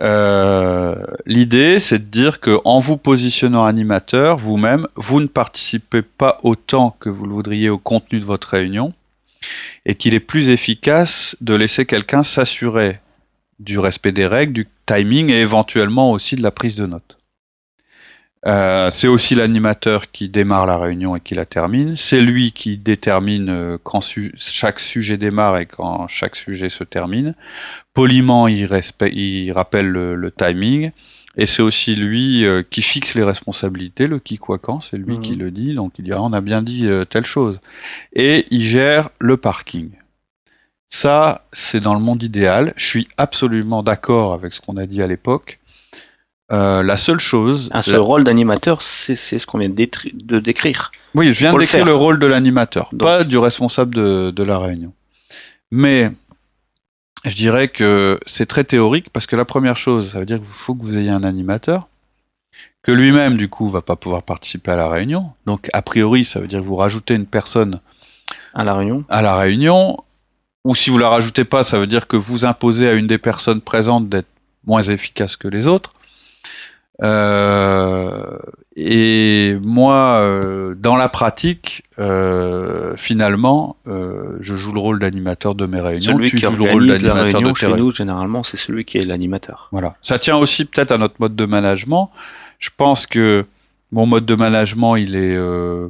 euh, 0.00 0.94
l'idée, 1.26 1.80
c'est 1.80 1.98
de 1.98 2.04
dire 2.04 2.40
que 2.40 2.58
en 2.64 2.78
vous 2.78 2.96
positionnant 2.96 3.64
animateur, 3.64 4.38
vous-même, 4.38 4.86
vous 4.94 5.20
ne 5.20 5.26
participez 5.26 6.02
pas 6.02 6.38
autant 6.42 6.96
que 7.00 7.08
vous 7.08 7.26
le 7.26 7.32
voudriez 7.32 7.70
au 7.70 7.78
contenu 7.78 8.20
de 8.20 8.24
votre 8.24 8.48
réunion, 8.48 8.94
et 9.86 9.94
qu'il 9.94 10.14
est 10.14 10.20
plus 10.20 10.48
efficace 10.48 11.36
de 11.40 11.54
laisser 11.54 11.86
quelqu'un 11.86 12.22
s'assurer 12.22 13.00
du 13.58 13.78
respect 13.78 14.12
des 14.12 14.26
règles, 14.26 14.52
du 14.52 14.68
timing 14.86 15.30
et 15.30 15.40
éventuellement 15.40 16.12
aussi 16.12 16.36
de 16.36 16.42
la 16.42 16.50
prise 16.50 16.76
de 16.76 16.86
notes. 16.86 17.19
Euh, 18.46 18.90
c'est 18.90 19.08
aussi 19.08 19.34
l'animateur 19.34 20.10
qui 20.10 20.30
démarre 20.30 20.64
la 20.64 20.78
réunion 20.78 21.14
et 21.14 21.20
qui 21.20 21.34
la 21.34 21.44
termine. 21.44 21.96
C'est 21.96 22.20
lui 22.20 22.52
qui 22.52 22.78
détermine 22.78 23.50
euh, 23.50 23.78
quand 23.82 24.00
chaque 24.38 24.80
sujet 24.80 25.18
démarre 25.18 25.58
et 25.58 25.66
quand 25.66 26.08
chaque 26.08 26.36
sujet 26.36 26.70
se 26.70 26.84
termine. 26.84 27.34
Poliment, 27.92 28.48
il, 28.48 28.68
il 29.12 29.52
rappelle 29.52 29.88
le, 29.88 30.30
timing. 30.30 30.90
Et 31.36 31.46
c'est 31.46 31.62
aussi 31.62 31.94
lui 31.94 32.44
euh, 32.44 32.62
qui 32.68 32.82
fixe 32.82 33.14
les 33.14 33.22
responsabilités, 33.22 34.06
le 34.06 34.18
qui 34.18 34.38
quoi 34.38 34.58
quand, 34.58 34.80
c'est 34.80 34.96
lui 34.96 35.20
qui 35.20 35.32
mhm. 35.32 35.38
le 35.38 35.50
dit. 35.50 35.74
Donc 35.74 35.92
il 35.98 36.04
dit 36.06 36.12
ah, 36.12 36.22
on 36.22 36.32
a 36.32 36.40
bien 36.40 36.62
dit 36.62 36.88
telle 37.10 37.26
chose. 37.26 37.60
Et 38.14 38.46
il 38.50 38.62
gère 38.62 39.10
le 39.18 39.36
parking. 39.36 39.90
Ça, 40.88 41.46
c'est 41.52 41.78
dans 41.78 41.94
le 41.94 42.00
monde 42.00 42.22
idéal. 42.22 42.72
Je 42.76 42.86
suis 42.86 43.08
absolument 43.16 43.84
d'accord 43.84 44.32
avec 44.32 44.54
ce 44.54 44.60
qu'on 44.60 44.76
a 44.76 44.86
dit 44.86 45.02
à 45.02 45.06
l'époque. 45.06 45.59
Euh, 46.52 46.82
la 46.82 46.96
seule 46.96 47.20
chose. 47.20 47.68
Ah, 47.72 47.82
ce 47.82 47.92
rôle 47.92 48.24
d'animateur, 48.24 48.82
c'est 48.82 49.16
ce 49.16 49.46
qu'on 49.46 49.58
vient 49.58 49.68
de 49.68 50.38
décrire. 50.38 50.90
Oui, 51.14 51.32
je 51.32 51.38
viens 51.40 51.52
de 51.52 51.58
décrire 51.58 51.84
le, 51.84 51.94
rôle 51.94 52.18
de 52.18 52.26
l'animateur, 52.26 52.90
pas 52.98 53.24
du 53.24 53.38
responsable 53.38 53.94
de, 53.94 54.42
la 54.42 54.58
réunion. 54.58 54.92
Mais 55.70 56.10
je 57.24 57.36
dirais 57.36 57.68
que 57.68 58.18
c'est 58.26 58.46
très 58.46 58.64
théorique 58.64 59.10
parce 59.12 59.26
que 59.26 59.36
la 59.36 59.44
première 59.44 59.76
chose, 59.76 60.10
ça 60.12 60.18
veut 60.18 60.26
dire 60.26 60.38
qu'il 60.38 60.46
faut 60.46 60.74
que 60.74 60.82
vous 60.82 60.98
ayez 60.98 61.10
un 61.10 61.22
animateur 61.22 61.86
que 62.82 62.92
lui-même, 62.92 63.36
du 63.36 63.48
coup, 63.48 63.68
va 63.68 63.82
pas 63.82 63.96
pouvoir 63.96 64.22
participer 64.22 64.70
à 64.70 64.76
la 64.76 64.88
réunion. 64.88 65.32
Donc, 65.46 65.68
a 65.72 65.82
priori, 65.82 66.24
ça 66.24 66.40
veut 66.40 66.48
dire 66.48 66.60
que 66.60 66.64
vous 66.64 66.76
rajoutez 66.76 67.14
une 67.14 67.26
personne 67.26 67.80
À 68.54 68.64
la 68.64 68.74
réunion. 68.74 69.04
à 69.10 69.20
la 69.20 69.36
réunion, 69.36 69.98
ou 70.64 70.74
si 70.74 70.88
vous 70.88 70.96
la 70.96 71.10
rajoutez 71.10 71.44
pas, 71.44 71.62
ça 71.62 71.78
veut 71.78 71.86
dire 71.86 72.06
que 72.06 72.16
vous 72.16 72.46
imposez 72.46 72.88
à 72.88 72.94
une 72.94 73.06
des 73.06 73.18
personnes 73.18 73.60
présentes 73.60 74.08
d'être 74.08 74.28
moins 74.64 74.82
efficace 74.82 75.36
que 75.36 75.46
les 75.46 75.66
autres. 75.66 75.92
Euh, 77.02 78.38
et 78.76 79.56
moi, 79.62 80.20
euh, 80.20 80.74
dans 80.74 80.96
la 80.96 81.08
pratique, 81.08 81.82
euh, 81.98 82.94
finalement, 82.96 83.76
euh, 83.86 84.36
je 84.40 84.54
joue 84.54 84.72
le 84.72 84.80
rôle 84.80 84.98
d'animateur 84.98 85.54
de 85.54 85.66
mes 85.66 85.80
réunions. 85.80 86.12
Celui 86.16 86.30
tu 86.30 86.36
qui 86.36 86.42
joues 86.42 86.64
le 86.64 86.70
rôle 86.70 86.86
d'animateur 86.86 87.42
de 87.42 87.54
chez 87.54 87.66
réunions. 87.66 87.86
nous, 87.86 87.94
généralement, 87.94 88.42
c'est 88.42 88.56
celui 88.56 88.84
qui 88.84 88.98
est 88.98 89.04
l'animateur. 89.04 89.68
Voilà. 89.72 89.96
Ça 90.02 90.18
tient 90.18 90.36
aussi 90.36 90.64
peut-être 90.64 90.92
à 90.92 90.98
notre 90.98 91.16
mode 91.18 91.36
de 91.36 91.44
management. 91.46 92.10
Je 92.58 92.70
pense 92.76 93.06
que 93.06 93.44
mon 93.92 94.06
mode 94.06 94.26
de 94.26 94.34
management, 94.34 94.96
il 94.96 95.16
est, 95.16 95.36
euh, 95.36 95.88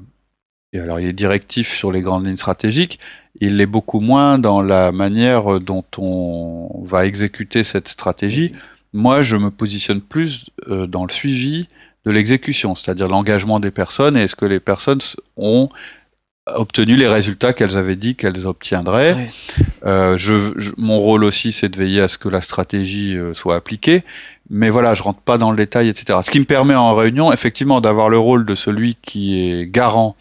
et 0.73 0.81
alors 0.81 1.01
il 1.01 1.07
est 1.07 1.13
directif 1.13 1.73
sur 1.73 1.93
les 1.93 2.01
grandes 2.01 2.27
lignes 2.27 2.37
stratégiques. 2.37 2.99
Il 3.41 3.59
l'est 3.59 3.67
beaucoup 3.67 4.01
moins 4.01 4.39
dans 4.39 4.63
la 4.63 4.91
manière 4.91 5.61
dont 5.61 5.85
on 5.99 6.83
va 6.85 7.07
exécuter 7.07 7.63
cette 7.63 7.89
stratégie. 7.89 8.53
Moi, 8.93 9.23
je 9.23 9.37
me 9.37 9.51
positionne 9.51 10.01
plus 10.01 10.47
euh, 10.69 10.87
dans 10.87 11.05
le 11.05 11.13
suivi 11.13 11.69
de 12.05 12.11
l'exécution, 12.11 12.75
c'est-à-dire 12.75 13.09
l'engagement 13.09 13.61
des 13.61 13.71
personnes 13.71 14.17
et 14.17 14.23
est-ce 14.25 14.37
que 14.37 14.47
les 14.47 14.61
personnes 14.61 15.01
ont 15.37 15.69
obtenu 16.47 16.97
les 16.97 17.07
résultats 17.07 17.53
qu'elles 17.53 17.77
avaient 17.77 17.95
dit 17.97 18.17
qu'elles 18.17 18.47
obtiendraient. 18.47 19.29
Euh, 19.85 20.17
je, 20.19 20.53
je- 20.57 20.73
mon 20.79 20.99
rôle 20.99 21.23
aussi, 21.23 21.53
c'est 21.53 21.69
de 21.69 21.79
veiller 21.79 22.01
à 22.01 22.09
ce 22.09 22.19
que 22.19 22.29
la 22.29 22.41
stratégie 22.41 23.17
euh, 23.17 23.35
soit 23.35 23.55
appliquée. 23.55 24.03
Mais 24.49 24.71
voilà, 24.71 24.95
je 24.95 25.03
rentre 25.05 25.21
pas 25.21 25.39
dans 25.39 25.51
le 25.53 25.57
détail, 25.57 25.89
etc. 25.89 26.19
Ce 26.23 26.31
qui 26.31 26.41
me 26.41 26.45
permet 26.47 26.75
en 26.75 26.95
réunion, 26.95 27.33
effectivement, 27.33 27.81
d'avoir 27.81 28.09
le 28.09 28.19
rôle 28.19 28.45
de 28.47 28.55
celui 28.57 28.97
qui 29.01 29.39
est 29.53 29.71
garant 29.71 30.17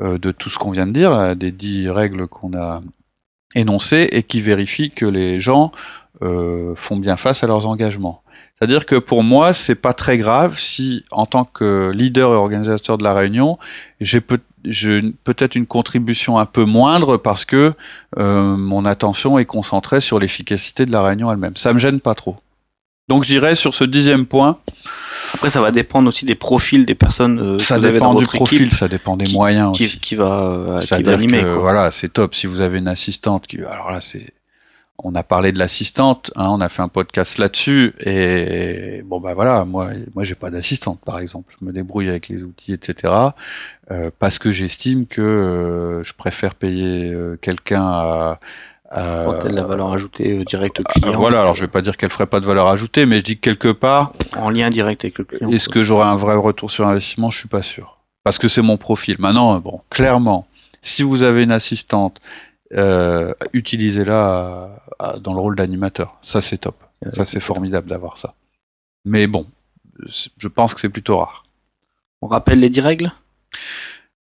euh, 0.00 0.18
de 0.18 0.30
tout 0.30 0.48
ce 0.50 0.58
qu'on 0.58 0.70
vient 0.70 0.86
de 0.86 0.92
dire, 0.92 1.34
des 1.34 1.50
dix 1.50 1.88
règles 1.90 2.28
qu'on 2.28 2.56
a 2.56 2.82
énoncées, 3.56 4.08
et 4.12 4.22
qui 4.22 4.42
vérifie 4.42 4.90
que 4.92 5.06
les 5.06 5.40
gens 5.40 5.72
euh, 6.22 6.74
font 6.76 6.96
bien 6.96 7.16
face 7.16 7.42
à 7.44 7.46
leurs 7.46 7.66
engagements. 7.66 8.22
C'est-à-dire 8.58 8.86
que 8.86 8.96
pour 8.96 9.22
moi, 9.22 9.52
c'est 9.52 9.76
pas 9.76 9.92
très 9.92 10.18
grave 10.18 10.58
si, 10.58 11.04
en 11.12 11.26
tant 11.26 11.44
que 11.44 11.92
leader 11.94 12.32
et 12.32 12.36
organisateur 12.36 12.98
de 12.98 13.04
la 13.04 13.14
réunion, 13.14 13.56
j'ai 14.00 14.20
peut- 14.20 14.40
j'ai 14.64 14.98
une- 14.98 15.12
peut-être 15.12 15.54
une 15.54 15.66
contribution 15.66 16.38
un 16.40 16.46
peu 16.46 16.64
moindre 16.64 17.16
parce 17.18 17.44
que 17.44 17.72
euh, 18.18 18.56
mon 18.56 18.84
attention 18.84 19.38
est 19.38 19.44
concentrée 19.44 20.00
sur 20.00 20.18
l'efficacité 20.18 20.86
de 20.86 20.90
la 20.90 21.02
réunion 21.02 21.30
elle-même. 21.30 21.56
Ça 21.56 21.72
me 21.72 21.78
gêne 21.78 22.00
pas 22.00 22.14
trop. 22.16 22.36
Donc 23.08 23.22
je 23.22 23.28
dirais 23.28 23.54
sur 23.54 23.74
ce 23.74 23.84
dixième 23.84 24.26
point, 24.26 24.58
Après, 25.34 25.50
ça 25.50 25.60
va 25.60 25.70
dépendre 25.70 26.08
aussi 26.08 26.24
des 26.26 26.34
profils 26.34 26.84
des 26.84 26.94
personnes 26.96 27.38
euh, 27.38 27.58
ça 27.60 27.76
que 27.76 27.80
vous 27.80 27.86
avez 27.86 27.94
dépend 27.94 28.12
dans 28.14 28.18
du 28.18 28.24
votre 28.24 28.36
profil, 28.36 28.62
équipe 28.62 28.74
ça 28.74 28.88
dépend 28.88 29.16
des 29.16 29.30
moyens 29.32 29.74
qui, 29.76 29.84
aussi. 29.84 30.00
qui 30.00 30.14
va, 30.16 30.24
euh, 30.42 30.80
qui 30.80 31.02
va 31.02 31.12
animer. 31.12 31.42
que, 31.42 31.54
voilà, 31.58 31.90
c'est 31.92 32.08
top. 32.12 32.34
Si 32.34 32.46
vous 32.48 32.60
avez 32.60 32.78
une 32.78 32.88
assistante 32.88 33.46
qui, 33.46 33.58
alors 33.58 33.90
là, 33.92 34.00
c'est, 34.00 34.26
on 35.02 35.14
a 35.14 35.22
parlé 35.22 35.52
de 35.52 35.58
l'assistante, 35.58 36.30
hein, 36.36 36.48
on 36.50 36.60
a 36.60 36.68
fait 36.68 36.82
un 36.82 36.88
podcast 36.88 37.38
là-dessus, 37.38 37.94
et 38.00 39.02
bon 39.04 39.20
bah 39.20 39.34
voilà, 39.34 39.64
moi, 39.64 39.88
moi 40.14 40.24
j'ai 40.24 40.34
pas 40.34 40.50
d'assistante 40.50 40.98
par 41.04 41.18
exemple, 41.20 41.54
je 41.60 41.64
me 41.64 41.72
débrouille 41.72 42.08
avec 42.08 42.28
les 42.28 42.42
outils, 42.42 42.72
etc. 42.72 43.12
euh, 43.90 44.10
parce 44.18 44.38
que 44.38 44.50
j'estime 44.50 45.06
que 45.06 45.20
euh, 45.22 46.02
je 46.02 46.12
préfère 46.14 46.54
payer 46.56 47.12
euh, 47.12 47.36
quelqu'un 47.40 47.82
à, 47.84 48.40
à- 48.90 49.20
Apporter 49.22 49.50
de 49.50 49.54
la 49.54 49.64
valeur 49.64 49.92
ajoutée 49.92 50.44
directe 50.44 50.80
au 50.80 50.82
client. 50.82 51.12
voilà, 51.18 51.40
alors 51.42 51.54
je 51.54 51.60
vais 51.60 51.68
pas 51.70 51.82
dire 51.82 51.96
qu'elle 51.96 52.10
ferait 52.10 52.26
pas 52.26 52.40
de 52.40 52.46
valeur 52.46 52.66
ajoutée, 52.68 53.06
mais 53.06 53.18
je 53.18 53.22
dis 53.22 53.36
que 53.38 53.42
quelque 53.50 53.70
part, 53.72 54.14
En 54.36 54.50
lien 54.50 54.68
direct 54.70 55.04
avec 55.04 55.18
le 55.18 55.24
client. 55.24 55.48
est-ce 55.50 55.68
que 55.68 55.84
j'aurai 55.84 56.08
un 56.08 56.16
vrai 56.16 56.34
retour 56.36 56.70
sur 56.70 56.88
investissement? 56.88 57.30
Je 57.30 57.38
suis 57.38 57.48
pas 57.48 57.62
sûr. 57.62 57.98
Parce 58.24 58.38
que 58.38 58.48
c'est 58.48 58.62
mon 58.62 58.76
profil. 58.78 59.16
Maintenant, 59.20 59.58
bon, 59.60 59.80
clairement, 59.90 60.46
si 60.82 61.02
vous 61.02 61.22
avez 61.22 61.44
une 61.44 61.52
assistante, 61.52 62.20
euh, 62.74 63.34
utilisez-la 63.52 64.82
dans 65.20 65.32
le 65.32 65.40
rôle 65.40 65.56
d'animateur. 65.56 66.18
Ça, 66.22 66.40
c'est 66.40 66.58
top. 66.58 66.76
Ça, 67.12 67.24
c'est 67.24 67.40
formidable 67.40 67.88
d'avoir 67.88 68.18
ça. 68.18 68.34
Mais 69.04 69.26
bon, 69.26 69.46
je 70.36 70.48
pense 70.48 70.74
que 70.74 70.80
c'est 70.80 70.88
plutôt 70.88 71.18
rare. 71.18 71.44
On 72.20 72.26
rappelle 72.26 72.60
les 72.60 72.70
10 72.70 72.80
règles? 72.80 73.12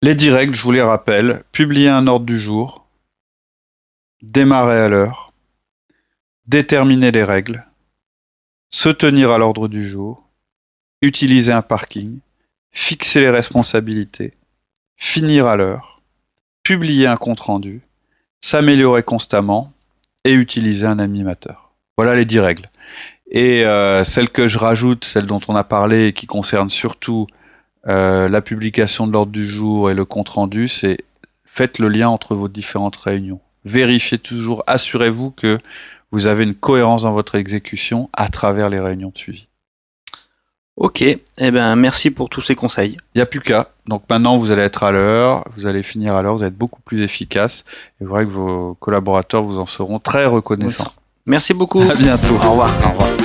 Les 0.03 0.15
10 0.15 0.31
règles, 0.31 0.55
je 0.55 0.63
vous 0.63 0.73
les 0.73 0.83
rappelle. 0.83 1.43
Publier 1.53 1.89
un 1.89 2.07
ordre 2.07 2.27
du 2.27 2.39
jour. 2.39 2.87
Démarrer 4.23 4.79
à 4.79 4.89
l'heure. 4.89 5.33
Déterminer 6.47 7.11
les 7.11 7.25
règles. 7.25 7.67
Se 8.71 8.89
tenir 8.89 9.31
à 9.31 9.39
l'ordre 9.39 9.69
du 9.69 9.89
jour. 9.89 10.29
Utiliser 11.03 11.53
un 11.53 11.63
parking. 11.63 12.21
Fixer 12.71 13.21
les 13.21 13.31
responsabilités. 13.31 14.35
Finir 14.97 15.47
à 15.47 15.57
l'heure. 15.57 16.03
Publier 16.63 17.07
un 17.07 17.17
compte-rendu. 17.17 17.83
S'améliorer 18.41 19.03
constamment. 19.03 19.73
Et 20.25 20.35
utiliser 20.35 20.85
un 20.85 20.99
animateur. 20.99 21.73
Voilà 21.97 22.15
les 22.15 22.27
10 22.27 22.41
règles. 22.41 22.69
Et 23.31 23.65
euh, 23.65 24.05
celle 24.05 24.29
que 24.29 24.49
je 24.49 24.59
rajoute, 24.59 25.07
celle 25.07 25.25
dont 25.25 25.41
on 25.49 25.57
a 25.57 25.65
parlé 25.65 26.09
et 26.09 26.13
qui 26.13 26.27
concerne 26.27 26.69
surtout 26.69 27.27
euh, 27.87 28.29
la 28.29 28.43
publication 28.43 29.07
de 29.07 29.13
l'ordre 29.13 29.33
du 29.33 29.49
jour 29.49 29.91
et 29.91 29.95
le 29.95 30.05
compte 30.05 30.29
rendu, 30.29 30.69
c'est 30.69 30.99
faites 31.47 31.79
le 31.79 31.89
lien 31.89 32.09
entre 32.09 32.35
vos 32.35 32.49
différentes 32.49 32.97
réunions. 32.97 33.41
Vérifiez 33.65 34.19
toujours, 34.19 34.63
assurez-vous 34.67 35.31
que 35.31 35.59
vous 36.11 36.27
avez 36.27 36.45
une 36.45 36.55
cohérence 36.55 37.03
dans 37.03 37.13
votre 37.13 37.37
exécution 37.37 38.11
à 38.13 38.29
travers 38.29 38.69
les 38.69 38.81
réunions 38.81 39.13
de 39.15 39.19
suivi. 39.19 39.47
Ok, 40.81 41.03
eh 41.03 41.51
ben 41.51 41.77
merci 41.77 42.11
pour 42.11 42.31
tous 42.31 42.41
ces 42.41 42.55
conseils. 42.55 42.97
Il 43.15 43.19
n'y 43.19 43.21
a 43.21 43.27
plus 43.27 43.43
qu'à. 43.43 43.69
Donc 43.87 44.03
maintenant, 44.09 44.39
vous 44.39 44.51
allez 44.51 44.63
être 44.63 44.83
à 44.83 44.91
l'heure, 44.91 45.47
vous 45.55 45.67
allez 45.67 45.83
finir 45.83 46.15
à 46.17 46.23
l'heure, 46.23 46.37
vous 46.37 46.41
allez 46.41 46.49
être 46.49 46.57
beaucoup 46.57 46.81
plus 46.81 47.03
efficace. 47.03 47.67
Et 48.01 48.05
vous 48.05 48.15
verrez 48.15 48.25
que 48.25 48.31
vos 48.31 48.77
collaborateurs 48.81 49.43
vous 49.43 49.59
en 49.59 49.67
seront 49.67 49.99
très 49.99 50.25
reconnaissants. 50.25 50.93
Merci 51.27 51.53
beaucoup. 51.53 51.83
À 51.83 51.95
bientôt. 51.95 52.35
Au 52.35 52.51
revoir. 52.53 52.75
Au 52.87 52.93
revoir. 52.93 53.20